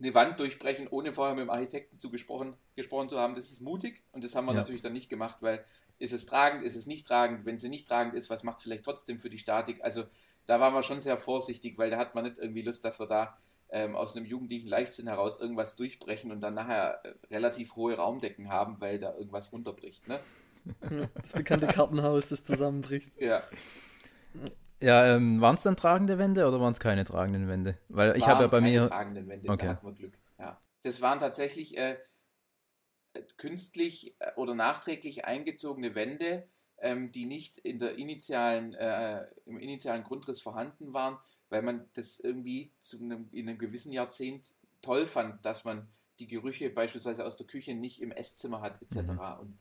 eine 0.00 0.14
Wand 0.14 0.40
durchbrechen, 0.40 0.88
ohne 0.88 1.12
vorher 1.12 1.34
mit 1.34 1.42
dem 1.42 1.50
Architekten 1.50 1.98
zu 1.98 2.10
gesprochen, 2.10 2.56
gesprochen 2.74 3.08
zu 3.08 3.18
haben, 3.18 3.34
das 3.34 3.50
ist 3.50 3.60
mutig 3.60 4.02
und 4.12 4.24
das 4.24 4.34
haben 4.34 4.46
wir 4.46 4.52
ja. 4.52 4.60
natürlich 4.60 4.80
dann 4.80 4.94
nicht 4.94 5.10
gemacht, 5.10 5.36
weil 5.40 5.64
ist 6.00 6.12
es 6.12 6.26
tragend, 6.26 6.64
ist 6.64 6.74
es 6.74 6.86
nicht 6.86 7.06
tragend, 7.06 7.44
wenn 7.44 7.58
sie 7.58 7.68
nicht 7.68 7.86
tragend 7.86 8.14
ist, 8.14 8.30
was 8.30 8.42
macht 8.42 8.56
es 8.58 8.62
vielleicht 8.64 8.84
trotzdem 8.84 9.18
für 9.18 9.30
die 9.30 9.38
Statik? 9.38 9.84
Also 9.84 10.04
da 10.46 10.58
waren 10.58 10.74
wir 10.74 10.82
schon 10.82 11.00
sehr 11.00 11.18
vorsichtig, 11.18 11.78
weil 11.78 11.90
da 11.90 11.98
hat 11.98 12.14
man 12.14 12.24
nicht 12.24 12.38
irgendwie 12.38 12.62
Lust, 12.62 12.84
dass 12.84 12.98
wir 12.98 13.06
da 13.06 13.38
ähm, 13.68 13.94
aus 13.94 14.16
einem 14.16 14.26
jugendlichen 14.26 14.66
Leichtsinn 14.66 15.06
heraus 15.06 15.38
irgendwas 15.38 15.76
durchbrechen 15.76 16.32
und 16.32 16.40
dann 16.40 16.54
nachher 16.54 17.00
äh, 17.04 17.14
relativ 17.30 17.76
hohe 17.76 17.96
Raumdecken 17.96 18.48
haben, 18.48 18.80
weil 18.80 18.98
da 18.98 19.14
irgendwas 19.14 19.52
runterbricht. 19.52 20.08
Ne? 20.08 20.20
das 21.14 21.32
bekannte 21.34 21.66
Kartenhaus, 21.66 22.30
das 22.30 22.42
zusammenbricht. 22.42 23.12
Ja. 23.20 23.42
Ja, 24.80 25.14
ähm, 25.14 25.42
waren 25.42 25.56
es 25.56 25.62
dann 25.62 25.76
tragende 25.76 26.16
Wände 26.16 26.48
oder 26.48 26.58
waren 26.60 26.72
es 26.72 26.80
keine 26.80 27.04
tragenden 27.04 27.46
Wände? 27.46 27.76
Weil 27.90 28.16
ich 28.16 28.26
habe 28.26 28.44
ja 28.44 28.48
bei 28.48 28.62
mir. 28.62 28.88
tragenden 28.88 29.28
Wände, 29.28 29.50
okay. 29.50 29.66
da 29.66 29.72
hatten 29.72 29.86
wir 29.86 29.92
Glück. 29.92 30.14
Ja. 30.38 30.58
Das 30.82 31.02
waren 31.02 31.18
tatsächlich 31.18 31.76
äh, 31.76 31.98
künstlich 33.36 34.14
äh, 34.18 34.32
oder 34.36 34.54
nachträglich 34.54 35.24
eingezogene 35.24 35.94
Wände, 35.94 36.46
ähm, 36.78 37.12
die 37.12 37.26
nicht 37.26 37.58
in 37.58 37.78
der 37.78 37.96
initialen, 37.96 38.74
äh, 38.74 39.26
im 39.46 39.58
initialen 39.58 40.04
Grundriss 40.04 40.40
vorhanden 40.40 40.92
waren, 40.92 41.18
weil 41.48 41.62
man 41.62 41.88
das 41.94 42.20
irgendwie 42.20 42.70
zu 42.80 42.98
einem, 42.98 43.28
in 43.32 43.48
einem 43.48 43.58
gewissen 43.58 43.92
Jahrzehnt 43.92 44.54
toll 44.82 45.06
fand, 45.06 45.44
dass 45.44 45.64
man 45.64 45.88
die 46.18 46.26
Gerüche 46.26 46.70
beispielsweise 46.70 47.24
aus 47.24 47.36
der 47.36 47.46
Küche 47.46 47.74
nicht 47.74 48.00
im 48.00 48.12
Esszimmer 48.12 48.60
hat, 48.60 48.80
etc. 48.82 48.96
Mhm. 48.96 49.18
Und 49.40 49.58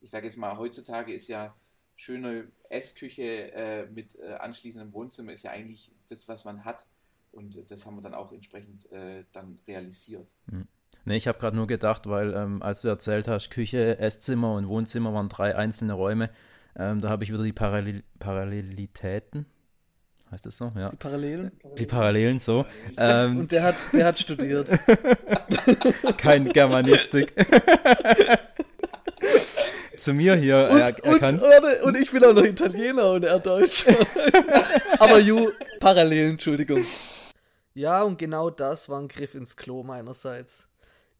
ich 0.00 0.10
sage 0.10 0.26
jetzt 0.26 0.36
mal, 0.36 0.56
heutzutage 0.56 1.12
ist 1.12 1.28
ja 1.28 1.54
schöne 1.96 2.50
Essküche 2.68 3.52
äh, 3.52 3.86
mit 3.86 4.18
äh, 4.18 4.34
anschließendem 4.34 4.92
Wohnzimmer 4.92 5.32
ist 5.32 5.44
ja 5.44 5.50
eigentlich 5.50 5.90
das, 6.08 6.28
was 6.28 6.44
man 6.44 6.64
hat. 6.64 6.86
Und 7.32 7.70
das 7.70 7.86
haben 7.86 7.96
wir 7.96 8.02
dann 8.02 8.14
auch 8.14 8.32
entsprechend 8.32 8.90
äh, 8.92 9.24
dann 9.32 9.58
realisiert. 9.66 10.28
Mhm. 10.46 10.68
Nee, 11.04 11.16
ich 11.16 11.26
habe 11.26 11.38
gerade 11.38 11.56
nur 11.56 11.66
gedacht, 11.66 12.08
weil 12.08 12.32
ähm, 12.34 12.62
als 12.62 12.82
du 12.82 12.88
erzählt 12.88 13.26
hast, 13.26 13.50
Küche, 13.50 13.98
Esszimmer 13.98 14.54
und 14.54 14.68
Wohnzimmer 14.68 15.12
waren 15.12 15.28
drei 15.28 15.56
einzelne 15.56 15.94
Räume, 15.94 16.30
ähm, 16.76 17.00
da 17.00 17.08
habe 17.08 17.24
ich 17.24 17.32
wieder 17.32 17.42
die 17.42 17.52
Parallel 17.52 18.04
Parallelitäten, 18.20 19.46
heißt 20.30 20.46
das 20.46 20.56
so? 20.56 20.72
Ja. 20.76 20.90
Die 20.90 20.96
Parallelen. 20.96 21.50
Die 21.76 21.86
Parallelen 21.86 22.38
so. 22.38 22.64
Ähm, 22.96 23.40
Und 23.40 23.52
der 23.52 23.62
hat, 23.64 23.74
der 23.92 24.06
hat 24.06 24.18
studiert. 24.18 24.68
Kein 26.18 26.48
Germanistik. 26.48 27.32
Zu 29.96 30.14
mir 30.14 30.34
hier 30.36 30.68
und, 30.70 30.78
er, 30.78 31.04
erkannt. 31.04 31.42
Und, 31.42 31.82
und, 31.82 31.96
ich 31.96 32.10
bin 32.10 32.24
auch 32.24 32.32
noch 32.32 32.44
Italiener 32.44 33.12
und 33.12 33.24
er 33.24 33.38
Deutsch. 33.38 33.86
Aber 34.98 35.18
you, 35.18 35.50
Parallelen, 35.78 36.32
Entschuldigung. 36.32 36.84
Ja, 37.74 38.02
und 38.02 38.18
genau 38.18 38.50
das 38.50 38.88
war 38.88 39.00
ein 39.00 39.08
Griff 39.08 39.34
ins 39.34 39.56
Klo 39.56 39.82
meinerseits. 39.82 40.66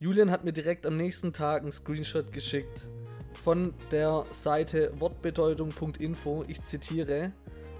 Julian 0.02 0.32
hat 0.32 0.42
mir 0.42 0.52
direkt 0.52 0.84
am 0.84 0.96
nächsten 0.96 1.32
Tag 1.32 1.62
einen 1.62 1.70
Screenshot 1.70 2.32
geschickt 2.32 2.88
von 3.34 3.72
der 3.92 4.24
Seite 4.32 4.92
wortbedeutung.info. 4.98 6.42
Ich 6.48 6.60
zitiere 6.64 7.30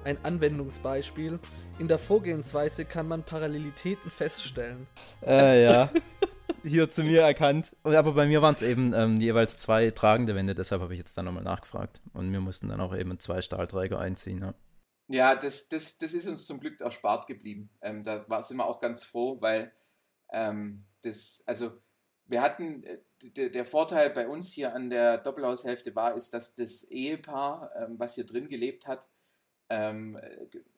ein 0.04 0.24
Anwendungsbeispiel. 0.24 1.40
In 1.80 1.88
der 1.88 1.98
Vorgehensweise 1.98 2.84
kann 2.84 3.08
man 3.08 3.24
Parallelitäten 3.24 4.08
feststellen. 4.08 4.86
Äh, 5.26 5.64
ja. 5.64 5.90
Hier 6.62 6.88
zu 6.88 7.02
mir 7.02 7.22
erkannt. 7.22 7.74
Aber 7.82 8.12
bei 8.12 8.26
mir 8.26 8.40
waren 8.40 8.54
es 8.54 8.62
eben 8.62 8.94
ähm, 8.94 9.16
jeweils 9.16 9.56
zwei 9.56 9.90
tragende 9.90 10.36
Wände, 10.36 10.54
deshalb 10.54 10.80
habe 10.80 10.92
ich 10.94 11.00
jetzt 11.00 11.18
dann 11.18 11.24
nochmal 11.24 11.42
nachgefragt. 11.42 12.00
Und 12.12 12.30
wir 12.30 12.40
mussten 12.40 12.68
dann 12.68 12.80
auch 12.80 12.94
eben 12.94 13.18
zwei 13.18 13.42
Stahlträger 13.42 13.98
einziehen. 13.98 14.38
Ja. 14.38 14.54
Ja, 15.08 15.34
das, 15.34 15.68
das, 15.68 15.98
das 15.98 16.14
ist 16.14 16.28
uns 16.28 16.46
zum 16.46 16.60
Glück 16.60 16.80
erspart 16.80 17.26
geblieben. 17.26 17.68
Ähm, 17.80 18.04
da 18.04 18.24
war, 18.28 18.44
sind 18.44 18.58
wir 18.58 18.66
auch 18.66 18.78
ganz 18.78 19.02
froh, 19.02 19.40
weil 19.40 19.72
ähm, 20.32 20.84
das, 21.02 21.42
also 21.46 21.72
wir 22.32 22.40
hatten, 22.40 22.82
äh, 22.82 23.50
der, 23.50 23.66
Vorteil 23.66 24.08
bei 24.08 24.26
uns 24.26 24.50
hier 24.50 24.74
an 24.74 24.88
der 24.88 25.18
Doppelhaushälfte 25.18 25.94
war, 25.94 26.16
ist, 26.16 26.32
dass 26.32 26.54
das 26.54 26.82
Ehepaar, 26.84 27.70
ähm, 27.76 27.98
was 27.98 28.14
hier 28.14 28.24
drin 28.24 28.48
gelebt 28.48 28.86
hat, 28.86 29.06
ähm, 29.68 30.18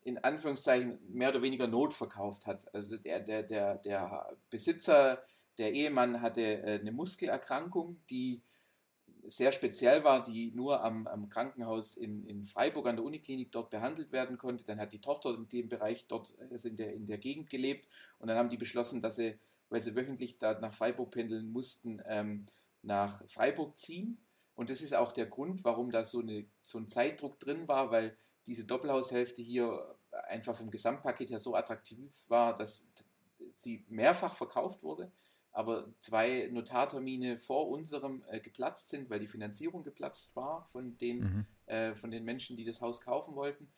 in 0.03 0.19
Anführungszeichen 0.19 0.99
mehr 1.09 1.29
oder 1.29 1.43
weniger 1.43 1.69
Not 1.69 1.95
verkauft 1.95 2.47
hat. 2.47 2.75
Also 2.75 2.97
der, 2.97 3.21
der, 3.21 3.45
der, 3.45 3.77
der 3.77 4.37
Besitzer, 4.51 5.23
der 5.57 5.73
Ehemann 5.73 6.21
hatte 6.21 6.43
äh, 6.43 6.81
eine 6.81 6.91
Muskelerkrankung, 6.91 8.01
die 8.11 8.43
sehr 9.27 9.53
speziell 9.53 10.03
war, 10.03 10.25
die 10.25 10.51
nur 10.57 10.83
am, 10.83 11.07
am 11.07 11.29
Krankenhaus 11.29 11.97
in, 11.97 12.27
in, 12.27 12.45
Freiburg 12.45 12.89
an 12.89 12.97
der 12.97 13.05
Uniklinik 13.05 13.53
dort 13.53 13.71
behandelt 13.71 14.11
werden 14.11 14.39
konnte. 14.39 14.65
Dann 14.65 14.81
hat 14.81 14.93
die 14.93 15.01
Tochter 15.01 15.33
in 15.35 15.49
dem 15.49 15.69
Bereich 15.69 16.09
dort 16.09 16.35
also 16.51 16.69
in, 16.69 16.77
der, 16.77 16.93
in 16.93 17.07
der 17.07 17.19
Gegend 17.19 17.49
gelebt 17.49 17.89
und 18.19 18.27
dann 18.27 18.37
haben 18.37 18.51
die 18.51 18.57
beschlossen, 18.57 19.01
dass 19.01 19.17
sie, 19.17 19.39
weil 19.75 19.83
sie 19.83 19.97
wöchentlich 19.97 20.39
da 20.39 20.59
nach 20.61 20.73
Freiburg 20.73 21.11
pendeln 21.11 21.51
mussten, 21.51 22.01
ähm, 22.07 22.47
nach 22.83 23.29
Freiburg 23.29 23.77
ziehen. 23.77 24.19
Und 24.55 24.71
das 24.71 24.81
ist 24.81 24.95
auch 24.95 25.13
der 25.13 25.27
Grund, 25.27 25.65
warum 25.65 25.91
da 25.91 26.05
so, 26.05 26.21
eine, 26.21 26.47
so 26.63 26.79
ein 26.79 26.89
Zeitdruck 26.89 27.41
drin 27.41 27.67
war, 27.67 27.91
weil 27.91 28.17
diese 28.47 28.65
Doppelhaushälfte 28.65 29.43
hier 29.43 29.97
einfach 30.29 30.57
vom 30.57 30.71
Gesamtpaket 30.71 31.31
her 31.31 31.41
so 31.41 31.57
attraktiv 31.57 32.13
war, 32.29 32.57
dass 32.57 32.89
sie 33.53 33.85
mehrfach 33.89 34.35
verkauft 34.35 34.83
wurde 34.83 35.11
aber 35.55 35.87
zwei 36.01 36.49
Notartermine 36.53 37.39
vor 37.39 37.69
unserem 37.69 38.25
äh, 38.29 38.41
geplatzt 38.41 38.89
sind, 38.89 39.09
weil 39.09 39.21
die 39.21 39.29
Finanzierung 39.29 39.85
geplatzt 39.85 40.35
war 40.35 40.67
von 40.73 40.99
den, 40.99 41.21
mhm. 41.21 41.47
äh, 41.67 41.95
von 41.95 42.11
den 42.11 42.25
Menschen, 42.25 42.57
die 42.57 42.65
das 42.65 42.81
Haus 42.81 43.01
kaufen 43.01 43.37
wollten. 43.37 43.69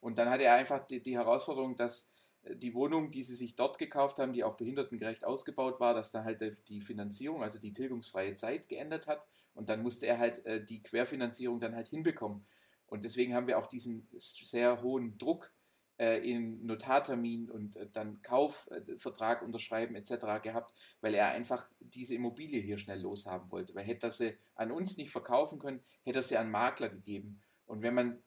Und 0.00 0.16
dann 0.16 0.30
hatte 0.30 0.44
er 0.44 0.54
einfach 0.54 0.86
die, 0.86 1.02
die, 1.02 1.18
Herausforderung, 1.18 1.76
dass 1.76 2.08
die 2.54 2.74
Wohnung, 2.74 3.10
die 3.10 3.22
sie 3.22 3.36
sich 3.36 3.54
dort 3.54 3.78
gekauft 3.78 4.18
haben, 4.18 4.32
die 4.32 4.44
auch 4.44 4.56
behindertengerecht 4.56 5.24
ausgebaut 5.24 5.80
war, 5.80 5.94
dass 5.94 6.10
da 6.10 6.24
halt 6.24 6.68
die 6.68 6.80
Finanzierung, 6.80 7.42
also 7.42 7.58
die 7.58 7.72
tilgungsfreie 7.72 8.34
Zeit 8.34 8.68
geändert 8.68 9.06
hat. 9.06 9.24
Und 9.54 9.68
dann 9.68 9.82
musste 9.82 10.06
er 10.06 10.18
halt 10.18 10.44
äh, 10.46 10.64
die 10.64 10.82
Querfinanzierung 10.82 11.60
dann 11.60 11.74
halt 11.74 11.88
hinbekommen. 11.88 12.44
Und 12.86 13.04
deswegen 13.04 13.34
haben 13.34 13.46
wir 13.46 13.58
auch 13.58 13.66
diesen 13.66 14.08
sehr 14.18 14.82
hohen 14.82 15.18
Druck 15.18 15.52
äh, 15.98 16.18
im 16.30 16.64
Notartermin 16.64 17.50
und 17.50 17.76
äh, 17.76 17.88
dann 17.90 18.22
Kaufvertrag 18.22 19.42
unterschreiben 19.42 19.94
etc. 19.96 20.42
gehabt, 20.42 20.72
weil 21.00 21.14
er 21.14 21.28
einfach 21.28 21.68
diese 21.80 22.14
Immobilie 22.14 22.60
hier 22.60 22.78
schnell 22.78 23.00
loshaben 23.00 23.50
wollte. 23.50 23.74
Weil 23.74 23.84
hätte 23.84 24.06
er 24.06 24.10
sie 24.10 24.36
an 24.54 24.70
uns 24.70 24.96
nicht 24.96 25.10
verkaufen 25.10 25.58
können, 25.58 25.80
hätte 26.04 26.20
er 26.20 26.22
sie 26.22 26.36
an 26.36 26.50
Makler 26.50 26.88
gegeben. 26.88 27.40
Und 27.66 27.82
wenn 27.82 27.94
man 27.94 28.22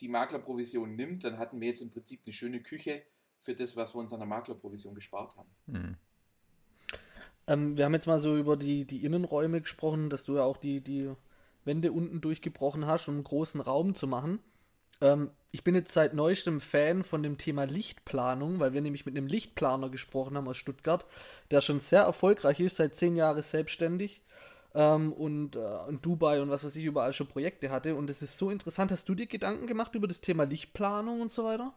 die 0.00 0.08
Maklerprovision 0.08 0.94
nimmt, 0.94 1.24
dann 1.24 1.38
hatten 1.38 1.60
wir 1.60 1.68
jetzt 1.68 1.82
im 1.82 1.90
Prinzip 1.90 2.20
eine 2.24 2.32
schöne 2.32 2.62
Küche 2.62 3.02
für 3.46 3.54
das, 3.54 3.76
was 3.76 3.94
wir 3.94 4.00
uns 4.00 4.12
an 4.12 4.18
der 4.18 4.28
Maklerprovision 4.28 4.94
gespart 4.94 5.36
haben. 5.36 5.48
Mhm. 5.66 5.96
Ähm, 7.46 7.78
wir 7.78 7.84
haben 7.84 7.94
jetzt 7.94 8.08
mal 8.08 8.18
so 8.18 8.36
über 8.36 8.56
die, 8.56 8.84
die 8.84 9.04
Innenräume 9.04 9.60
gesprochen, 9.60 10.10
dass 10.10 10.24
du 10.24 10.34
ja 10.36 10.42
auch 10.42 10.56
die, 10.56 10.80
die 10.80 11.12
Wände 11.64 11.92
unten 11.92 12.20
durchgebrochen 12.20 12.86
hast, 12.86 13.08
um 13.08 13.14
einen 13.14 13.24
großen 13.24 13.60
Raum 13.60 13.94
zu 13.94 14.08
machen. 14.08 14.40
Ähm, 15.00 15.30
ich 15.52 15.62
bin 15.62 15.76
jetzt 15.76 15.92
seit 15.92 16.12
neuestem 16.12 16.60
Fan 16.60 17.04
von 17.04 17.22
dem 17.22 17.38
Thema 17.38 17.64
Lichtplanung, 17.64 18.58
weil 18.58 18.72
wir 18.72 18.80
nämlich 18.80 19.06
mit 19.06 19.16
einem 19.16 19.28
Lichtplaner 19.28 19.90
gesprochen 19.90 20.36
haben 20.36 20.48
aus 20.48 20.56
Stuttgart, 20.56 21.06
der 21.52 21.60
schon 21.60 21.78
sehr 21.78 22.02
erfolgreich 22.02 22.58
ist, 22.58 22.76
seit 22.76 22.96
zehn 22.96 23.14
Jahren 23.14 23.42
selbstständig 23.42 24.22
ähm, 24.74 25.12
und 25.12 25.54
äh, 25.54 25.88
in 25.88 26.02
Dubai 26.02 26.42
und 26.42 26.50
was 26.50 26.64
weiß 26.64 26.74
ich 26.74 26.84
überall 26.84 27.12
schon 27.12 27.28
Projekte 27.28 27.70
hatte. 27.70 27.94
Und 27.94 28.10
es 28.10 28.22
ist 28.22 28.38
so 28.38 28.50
interessant. 28.50 28.90
Hast 28.90 29.08
du 29.08 29.14
dir 29.14 29.26
Gedanken 29.26 29.68
gemacht 29.68 29.94
über 29.94 30.08
das 30.08 30.20
Thema 30.20 30.44
Lichtplanung 30.44 31.20
und 31.20 31.30
so 31.30 31.44
weiter? 31.44 31.72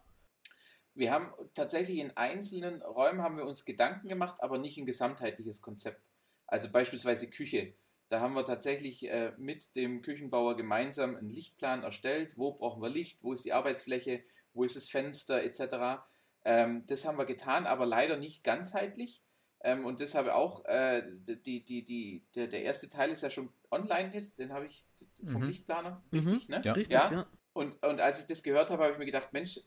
Wir 1.00 1.14
haben 1.14 1.32
tatsächlich 1.54 2.00
in 2.00 2.18
einzelnen 2.18 2.82
Räumen 2.82 3.22
haben 3.22 3.38
wir 3.38 3.46
uns 3.46 3.64
Gedanken 3.64 4.10
gemacht, 4.10 4.44
aber 4.44 4.58
nicht 4.58 4.78
ein 4.78 4.86
gesamtheitliches 4.86 5.62
Konzept. 5.62 6.02
Also 6.46 6.70
beispielsweise 6.70 7.30
Küche. 7.30 7.74
Da 8.10 8.20
haben 8.20 8.34
wir 8.34 8.44
tatsächlich 8.44 9.10
äh, 9.10 9.32
mit 9.38 9.78
dem 9.78 10.02
Küchenbauer 10.02 10.58
gemeinsam 10.58 11.16
einen 11.16 11.30
Lichtplan 11.30 11.84
erstellt. 11.84 12.38
Wo 12.38 12.52
brauchen 12.52 12.82
wir 12.82 12.90
Licht? 12.90 13.20
Wo 13.24 13.32
ist 13.32 13.46
die 13.46 13.54
Arbeitsfläche? 13.54 14.24
Wo 14.54 14.66
ist 14.66 14.76
das 14.76 14.90
Fenster 14.90 15.42
etc. 15.42 16.04
Ähm, 16.44 16.84
das 16.88 17.06
haben 17.06 17.18
wir 17.18 17.26
getan, 17.26 17.66
aber 17.66 17.86
leider 17.86 18.18
nicht 18.18 18.44
ganzheitlich. 18.44 19.24
Ähm, 19.62 19.86
und 19.86 20.02
das 20.02 20.16
habe 20.16 20.36
auch, 20.36 20.66
äh, 20.66 21.04
die, 21.08 21.64
die, 21.64 21.86
die, 21.86 22.26
der, 22.36 22.48
der 22.48 22.64
erste 22.64 22.90
Teil 22.90 23.12
ist 23.12 23.24
ja 23.24 23.30
schon 23.30 23.54
online 23.72 24.14
ist, 24.14 24.38
den 24.38 24.52
habe 24.52 24.66
ich 24.66 24.86
vom 25.24 25.44
mhm. 25.44 25.48
Lichtplaner, 25.48 26.04
richtig, 26.12 26.50
mhm. 26.50 26.56
ne? 26.56 26.62
Ja, 26.66 26.74
richtig, 26.74 26.94
ja. 26.94 27.10
ja. 27.10 27.28
Und, 27.54 27.82
und 27.84 28.02
als 28.02 28.20
ich 28.20 28.26
das 28.26 28.44
gehört 28.44 28.70
habe, 28.70 28.84
habe 28.84 28.94
ich 28.94 29.00
mir 29.00 29.06
gedacht, 29.06 29.34
Mensch, 29.34 29.62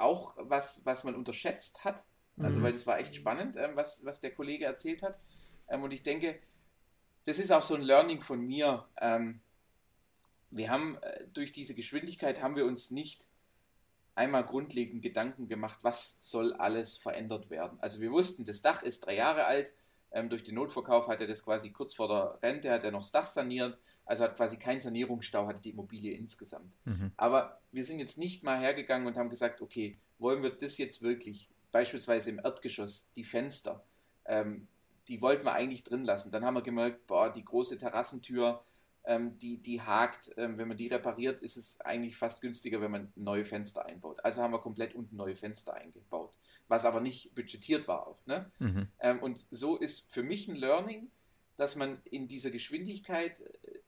auch 0.00 0.34
was, 0.36 0.84
was 0.84 1.04
man 1.04 1.14
unterschätzt 1.14 1.84
hat, 1.84 2.04
also 2.38 2.58
mhm. 2.58 2.62
weil 2.62 2.72
das 2.72 2.86
war 2.86 2.98
echt 2.98 3.14
spannend, 3.14 3.56
ähm, 3.56 3.72
was, 3.74 4.04
was 4.04 4.20
der 4.20 4.32
Kollege 4.32 4.64
erzählt 4.64 5.02
hat. 5.02 5.18
Ähm, 5.68 5.82
und 5.82 5.92
ich 5.92 6.02
denke, 6.02 6.40
das 7.24 7.38
ist 7.38 7.52
auch 7.52 7.62
so 7.62 7.74
ein 7.74 7.82
Learning 7.82 8.20
von 8.20 8.40
mir. 8.40 8.86
Ähm, 9.00 9.40
wir 10.50 10.70
haben 10.70 10.96
äh, 11.02 11.26
durch 11.32 11.52
diese 11.52 11.74
Geschwindigkeit 11.74 12.42
haben 12.42 12.56
wir 12.56 12.66
uns 12.66 12.90
nicht 12.90 13.26
einmal 14.14 14.44
grundlegend 14.44 15.02
Gedanken 15.02 15.48
gemacht, 15.48 15.78
was 15.82 16.18
soll 16.20 16.52
alles 16.54 16.96
verändert 16.96 17.50
werden. 17.50 17.78
Also 17.80 18.00
wir 18.00 18.10
wussten, 18.10 18.44
das 18.44 18.60
Dach 18.60 18.82
ist 18.82 19.06
drei 19.06 19.16
Jahre 19.16 19.44
alt. 19.44 19.72
Ähm, 20.12 20.28
durch 20.28 20.42
den 20.42 20.56
Notverkauf 20.56 21.08
hat 21.08 21.20
er 21.20 21.26
das 21.26 21.44
quasi 21.44 21.70
kurz 21.70 21.94
vor 21.94 22.08
der 22.08 22.38
Rente, 22.42 22.70
hat 22.70 22.84
er 22.84 22.90
noch 22.90 23.02
das 23.02 23.12
Dach 23.12 23.26
saniert. 23.26 23.78
Also 24.04 24.24
hat 24.24 24.36
quasi 24.36 24.56
keinen 24.56 24.80
Sanierungsstau, 24.80 25.46
hatte 25.46 25.60
die 25.60 25.70
Immobilie 25.70 26.12
insgesamt. 26.14 26.72
Mhm. 26.84 27.12
Aber 27.16 27.60
wir 27.70 27.84
sind 27.84 28.00
jetzt 28.00 28.18
nicht 28.18 28.42
mal 28.42 28.58
hergegangen 28.58 29.06
und 29.06 29.16
haben 29.16 29.30
gesagt, 29.30 29.62
okay, 29.62 29.98
wollen 30.18 30.42
wir 30.42 30.50
das 30.50 30.78
jetzt 30.78 31.02
wirklich, 31.02 31.48
beispielsweise 31.72 32.30
im 32.30 32.40
Erdgeschoss, 32.40 33.06
die 33.14 33.24
Fenster, 33.24 33.84
ähm, 34.24 34.66
die 35.08 35.20
wollten 35.22 35.44
wir 35.44 35.52
eigentlich 35.52 35.82
drin 35.82 36.04
lassen. 36.04 36.30
Dann 36.30 36.44
haben 36.44 36.54
wir 36.54 36.62
gemerkt, 36.62 37.06
boah, 37.06 37.32
die 37.32 37.44
große 37.44 37.78
Terrassentür, 37.78 38.62
ähm, 39.04 39.38
die, 39.38 39.58
die 39.58 39.80
hakt. 39.80 40.30
Ähm, 40.36 40.58
wenn 40.58 40.68
man 40.68 40.76
die 40.76 40.88
repariert, 40.88 41.40
ist 41.40 41.56
es 41.56 41.80
eigentlich 41.80 42.16
fast 42.16 42.40
günstiger, 42.40 42.80
wenn 42.80 42.90
man 42.90 43.12
neue 43.16 43.44
Fenster 43.44 43.84
einbaut. 43.86 44.24
Also 44.24 44.42
haben 44.42 44.52
wir 44.52 44.60
komplett 44.60 44.94
unten 44.94 45.16
neue 45.16 45.36
Fenster 45.36 45.74
eingebaut, 45.74 46.36
was 46.68 46.84
aber 46.84 47.00
nicht 47.00 47.34
budgetiert 47.34 47.88
war 47.88 48.06
auch. 48.06 48.24
Ne? 48.26 48.50
Mhm. 48.58 48.88
Ähm, 49.00 49.20
und 49.20 49.44
so 49.50 49.76
ist 49.76 50.12
für 50.12 50.22
mich 50.22 50.48
ein 50.48 50.56
Learning, 50.56 51.10
dass 51.56 51.76
man 51.76 52.00
in 52.04 52.28
dieser 52.28 52.50
Geschwindigkeit 52.50 53.40
äh, 53.40 53.79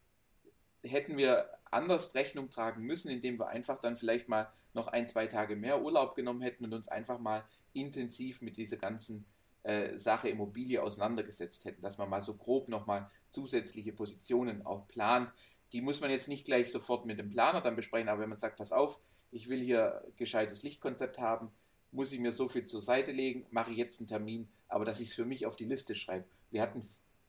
hätten 0.82 1.16
wir 1.16 1.48
anders 1.70 2.14
Rechnung 2.14 2.50
tragen 2.50 2.82
müssen, 2.82 3.10
indem 3.10 3.38
wir 3.38 3.48
einfach 3.48 3.80
dann 3.80 3.96
vielleicht 3.96 4.28
mal 4.28 4.52
noch 4.74 4.88
ein, 4.88 5.06
zwei 5.06 5.26
Tage 5.26 5.56
mehr 5.56 5.82
Urlaub 5.82 6.14
genommen 6.14 6.42
hätten 6.42 6.64
und 6.64 6.74
uns 6.74 6.88
einfach 6.88 7.18
mal 7.18 7.44
intensiv 7.72 8.42
mit 8.42 8.56
dieser 8.56 8.76
ganzen 8.76 9.24
äh, 9.62 9.98
Sache 9.98 10.28
Immobilie 10.28 10.82
auseinandergesetzt 10.82 11.64
hätten, 11.64 11.82
dass 11.82 11.98
man 11.98 12.10
mal 12.10 12.20
so 12.20 12.34
grob 12.34 12.68
nochmal 12.68 13.10
zusätzliche 13.30 13.92
Positionen 13.92 14.64
auch 14.66 14.88
plant. 14.88 15.32
Die 15.72 15.80
muss 15.80 16.00
man 16.00 16.10
jetzt 16.10 16.28
nicht 16.28 16.44
gleich 16.44 16.70
sofort 16.70 17.06
mit 17.06 17.18
dem 17.18 17.30
Planer 17.30 17.60
dann 17.60 17.76
besprechen, 17.76 18.08
aber 18.08 18.22
wenn 18.22 18.28
man 18.28 18.38
sagt, 18.38 18.56
pass 18.56 18.72
auf, 18.72 18.98
ich 19.30 19.48
will 19.48 19.60
hier 19.60 20.04
gescheites 20.16 20.62
Lichtkonzept 20.62 21.18
haben, 21.18 21.50
muss 21.90 22.12
ich 22.12 22.20
mir 22.20 22.32
so 22.32 22.48
viel 22.48 22.64
zur 22.64 22.82
Seite 22.82 23.12
legen, 23.12 23.46
mache 23.50 23.70
ich 23.70 23.76
jetzt 23.76 24.00
einen 24.00 24.06
Termin, 24.06 24.48
aber 24.68 24.84
dass 24.84 25.00
ich 25.00 25.08
es 25.08 25.14
für 25.14 25.24
mich 25.24 25.46
auf 25.46 25.56
die 25.56 25.64
Liste 25.64 25.94
schreibe. 25.94 26.26
Wir 26.50 26.62
hatten 26.62 26.86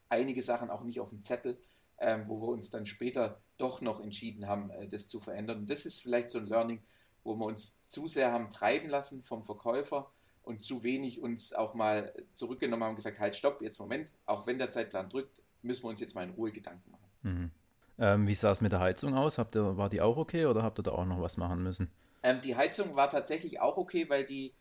einige 0.09 0.41
Sachen 0.41 0.69
auch 0.69 0.83
nicht 0.83 0.99
auf 0.99 1.09
dem 1.09 1.21
Zettel, 1.21 1.57
ähm, 2.03 2.27
wo 2.27 2.41
wir 2.41 2.49
uns 2.49 2.69
dann 2.69 2.85
später 2.85 3.41
doch 3.57 3.81
noch 3.81 4.01
entschieden 4.01 4.47
haben, 4.47 4.69
äh, 4.71 4.87
das 4.87 5.07
zu 5.07 5.19
verändern. 5.19 5.59
Und 5.59 5.69
das 5.69 5.85
ist 5.85 6.01
vielleicht 6.01 6.29
so 6.29 6.39
ein 6.39 6.47
Learning, 6.47 6.81
wo 7.23 7.35
wir 7.35 7.45
uns 7.45 7.79
zu 7.87 8.07
sehr 8.07 8.31
haben 8.31 8.49
treiben 8.49 8.89
lassen 8.89 9.23
vom 9.23 9.43
Verkäufer 9.43 10.11
und 10.43 10.61
zu 10.61 10.83
wenig 10.83 11.21
uns 11.21 11.53
auch 11.53 11.73
mal 11.73 12.13
zurückgenommen 12.33 12.83
haben 12.83 12.89
und 12.91 12.95
gesagt, 12.97 13.19
halt, 13.19 13.35
stopp, 13.35 13.61
jetzt 13.61 13.79
Moment, 13.79 14.11
auch 14.25 14.45
wenn 14.45 14.57
der 14.57 14.69
Zeitplan 14.69 15.09
drückt, 15.09 15.41
müssen 15.61 15.83
wir 15.83 15.89
uns 15.89 16.01
jetzt 16.01 16.15
mal 16.15 16.23
in 16.23 16.31
Ruhe 16.31 16.51
Gedanken 16.51 16.91
machen. 16.91 17.09
Mhm. 17.21 17.51
Ähm, 17.99 18.27
wie 18.27 18.35
sah 18.35 18.51
es 18.51 18.59
mit 18.59 18.71
der 18.71 18.79
Heizung 18.79 19.13
aus? 19.13 19.37
Habt 19.37 19.55
ihr, 19.55 19.77
war 19.77 19.89
die 19.89 20.01
auch 20.01 20.17
okay 20.17 20.45
oder 20.45 20.63
habt 20.63 20.79
ihr 20.79 20.83
da 20.83 20.91
auch 20.91 21.05
noch 21.05 21.21
was 21.21 21.37
machen 21.37 21.63
müssen? 21.63 21.89
Ähm, 22.23 22.41
die 22.41 22.55
Heizung 22.55 22.95
war 22.95 23.09
tatsächlich 23.09 23.61
auch 23.61 23.77
okay, 23.77 24.09
weil 24.09 24.25
die, 24.25 24.53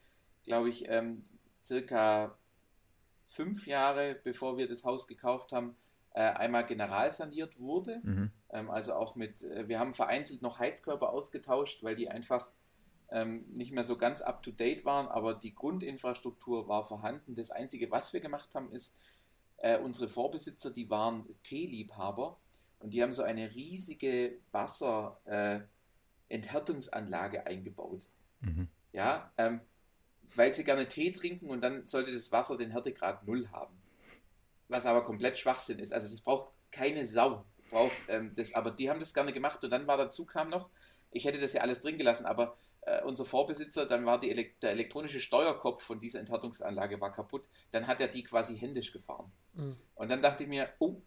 glaube 0.45 0.69
ich, 0.69 0.89
ähm, 0.89 1.25
circa 1.65 2.37
fünf 3.27 3.67
Jahre 3.67 4.17
bevor 4.23 4.59
wir 4.59 4.69
das 4.69 4.85
Haus 4.85 5.09
gekauft 5.09 5.53
haben, 5.53 5.75
einmal 6.21 6.67
generalsaniert 6.67 7.59
wurde. 7.59 8.01
Mhm. 8.03 8.31
Ähm, 8.51 8.71
also 8.71 8.93
auch 8.95 9.17
mit, 9.17 9.43
äh, 9.43 9.69
wir 9.69 9.79
haben 9.79 9.95
vereinzelt 9.95 10.43
noch 10.43 10.59
Heizkörper 10.59 11.09
ausgetauscht, 11.11 11.83
weil 11.83 11.97
die 11.97 12.11
einfach 12.11 12.53
ähm, 13.11 13.47
nicht 13.49 13.73
mehr 13.73 13.85
so 13.85 13.97
ganz 13.97 14.21
up-to-date 14.23 14.85
waren, 14.85 15.09
aber 15.09 15.35
die 15.35 15.55
Grundinfrastruktur 15.55 16.69
war 16.69 16.85
vorhanden. 16.85 17.35
Das 17.35 17.51
Einzige, 17.51 17.91
was 17.91 18.13
wir 18.13 18.21
gemacht 18.21 18.55
haben, 18.55 18.71
ist, 18.73 18.97
äh, 19.59 19.79
unsere 19.79 20.09
Vorbesitzer, 20.09 20.71
die 20.71 20.89
waren 20.91 21.27
Teeliebhaber 21.43 22.39
und 22.81 22.93
die 22.93 23.03
haben 23.03 23.13
so 23.13 23.23
eine 23.23 23.55
riesige 23.55 24.39
Wasserenthärtungsanlage 24.51 27.39
äh, 27.39 27.45
eingebaut. 27.45 28.09
Mhm. 28.41 28.69
Ja, 28.93 29.33
ähm, 29.39 29.61
weil 30.35 30.55
sie 30.55 30.65
gerne 30.65 30.89
Tee 30.89 31.13
trinken 31.13 31.51
und 31.51 31.61
dann 31.61 31.87
sollte 31.87 32.11
das 32.13 32.33
Wasser 32.33 32.57
den 32.57 32.71
Härtegrad 32.71 33.27
null 33.27 33.49
haben. 33.53 33.82
Was 34.73 34.87
aber 34.87 35.05
komplett 35.05 35.39
Schwachsinn 35.39 35.79
ist. 35.79 35.93
Also 35.93 36.09
das 36.09 36.21
braucht 36.23 36.51
keine 36.71 37.07
Sau. 37.07 37.45
Braucht 37.71 37.93
ähm, 38.09 38.33
das, 38.35 38.55
aber 38.55 38.71
die 38.71 38.91
haben 38.91 39.01
das 39.01 39.15
gerne 39.15 39.33
gemacht 39.33 39.63
und 39.63 39.71
dann 39.71 39.87
war 39.87 39.97
dazu 39.97 40.25
kam 40.25 40.51
noch, 40.51 40.69
ich 41.11 41.25
hätte 41.25 41.39
das 41.39 41.53
ja 41.53 41.61
alles 41.61 41.81
drin 41.81 41.99
gelassen, 41.99 42.27
aber 42.27 42.57
äh, 42.83 43.03
unser 43.03 43.25
Vorbesitzer, 43.25 43.87
dann 43.87 44.05
war 44.05 44.19
die, 44.19 44.55
der 44.61 44.71
elektronische 44.71 45.21
Steuerkopf 45.21 45.83
von 45.83 46.01
dieser 46.01 46.21
Enthärtungsanlage 46.21 47.01
war 47.01 47.13
kaputt, 47.13 47.49
dann 47.71 47.87
hat 47.87 48.01
er 48.01 48.09
die 48.09 48.25
quasi 48.25 48.59
händisch 48.59 48.93
gefahren. 48.93 49.31
Mhm. 49.55 49.77
Und 49.95 50.11
dann 50.11 50.21
dachte 50.21 50.43
ich 50.43 50.49
mir, 50.49 50.69
oh, 50.79 51.01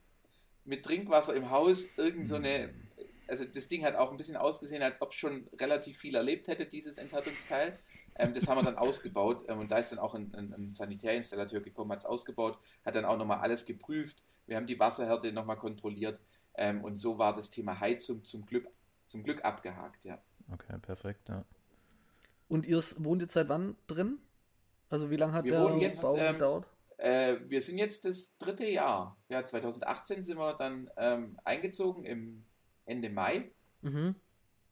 mit 0.64 0.84
Trinkwasser 0.84 1.36
im 1.36 1.50
Haus, 1.50 1.86
irgend 1.98 2.28
so 2.30 2.36
eine, 2.36 2.74
also 3.28 3.46
das 3.46 3.68
Ding 3.68 3.84
hat 3.84 3.96
auch 3.96 4.12
ein 4.12 4.18
bisschen 4.18 4.38
ausgesehen, 4.38 4.82
als 4.84 5.02
ob 5.02 5.14
schon 5.14 5.50
relativ 5.60 5.98
viel 5.98 6.16
erlebt 6.16 6.48
hätte, 6.48 6.66
dieses 6.66 6.98
Enthärtungsteil. 6.98 7.78
Ähm, 8.18 8.34
das 8.34 8.48
haben 8.48 8.58
wir 8.58 8.64
dann 8.64 8.78
ausgebaut 8.78 9.46
ähm, 9.48 9.60
und 9.60 9.72
da 9.72 9.78
ist 9.78 9.92
dann 9.92 10.00
auch 10.00 10.16
ein, 10.16 10.34
ein, 10.36 10.54
ein 10.54 10.74
Sanitärinstallateur 10.74 11.62
gekommen, 11.62 11.92
hat 11.92 12.00
es 12.00 12.06
ausgebaut, 12.06 12.58
hat 12.86 12.96
dann 12.96 13.06
auch 13.06 13.18
nochmal 13.18 13.40
alles 13.40 13.66
geprüft. 13.66 14.24
Wir 14.48 14.58
haben 14.58 14.68
die 14.68 14.80
Wasserhärte 14.80 15.32
nochmal 15.32 15.58
kontrolliert 15.58 16.20
ähm, 16.56 16.84
und 16.84 16.96
so 16.96 17.18
war 17.18 17.34
das 17.34 17.50
Thema 17.50 17.80
Heizung 17.80 18.24
zum 18.24 18.46
Glück, 18.46 18.68
zum 19.08 19.24
Glück 19.24 19.44
abgehakt, 19.44 20.06
ja. 20.06 20.20
Okay, 20.52 20.78
perfekt, 20.82 21.28
ja. 21.28 21.44
Und 22.48 22.66
ihr 22.66 22.82
wohnt 22.98 23.22
jetzt 23.22 23.34
seit 23.34 23.50
wann 23.50 23.76
drin? 23.88 24.20
Also 24.90 25.10
wie 25.10 25.18
lange 25.18 25.34
hat 25.34 25.46
wir 25.46 25.52
der 25.52 25.78
jetzt, 25.78 26.02
Bau 26.02 26.16
ähm, 26.16 26.34
gedauert? 26.34 26.68
Äh, 26.98 27.38
wir 27.48 27.60
sind 27.60 27.78
jetzt 27.78 28.06
das 28.06 28.38
dritte 28.38 28.66
Jahr. 28.66 29.18
Ja, 29.30 29.44
2018 29.44 30.24
sind 30.24 30.38
wir 30.38 30.54
dann 30.54 30.90
ähm, 30.96 31.40
eingezogen 31.44 32.06
im 32.06 32.46
Ende 32.86 33.10
Mai. 33.10 33.52
Mhm. 33.82 34.16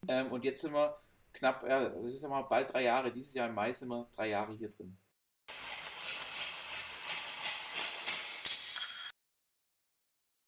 Ähm, 0.07 0.31
und 0.31 0.45
jetzt 0.45 0.61
sind 0.61 0.73
wir 0.73 0.97
knapp, 1.33 1.63
ja, 1.67 1.91
ich 2.05 2.19
sag 2.19 2.29
mal, 2.29 2.43
bald 2.43 2.73
drei 2.73 2.83
Jahre. 2.83 3.11
Dieses 3.11 3.33
Jahr 3.33 3.49
im 3.49 3.55
Mai 3.55 3.73
sind 3.73 3.89
wir 3.89 4.07
drei 4.15 4.29
Jahre 4.29 4.53
hier 4.53 4.69
drin. 4.69 4.97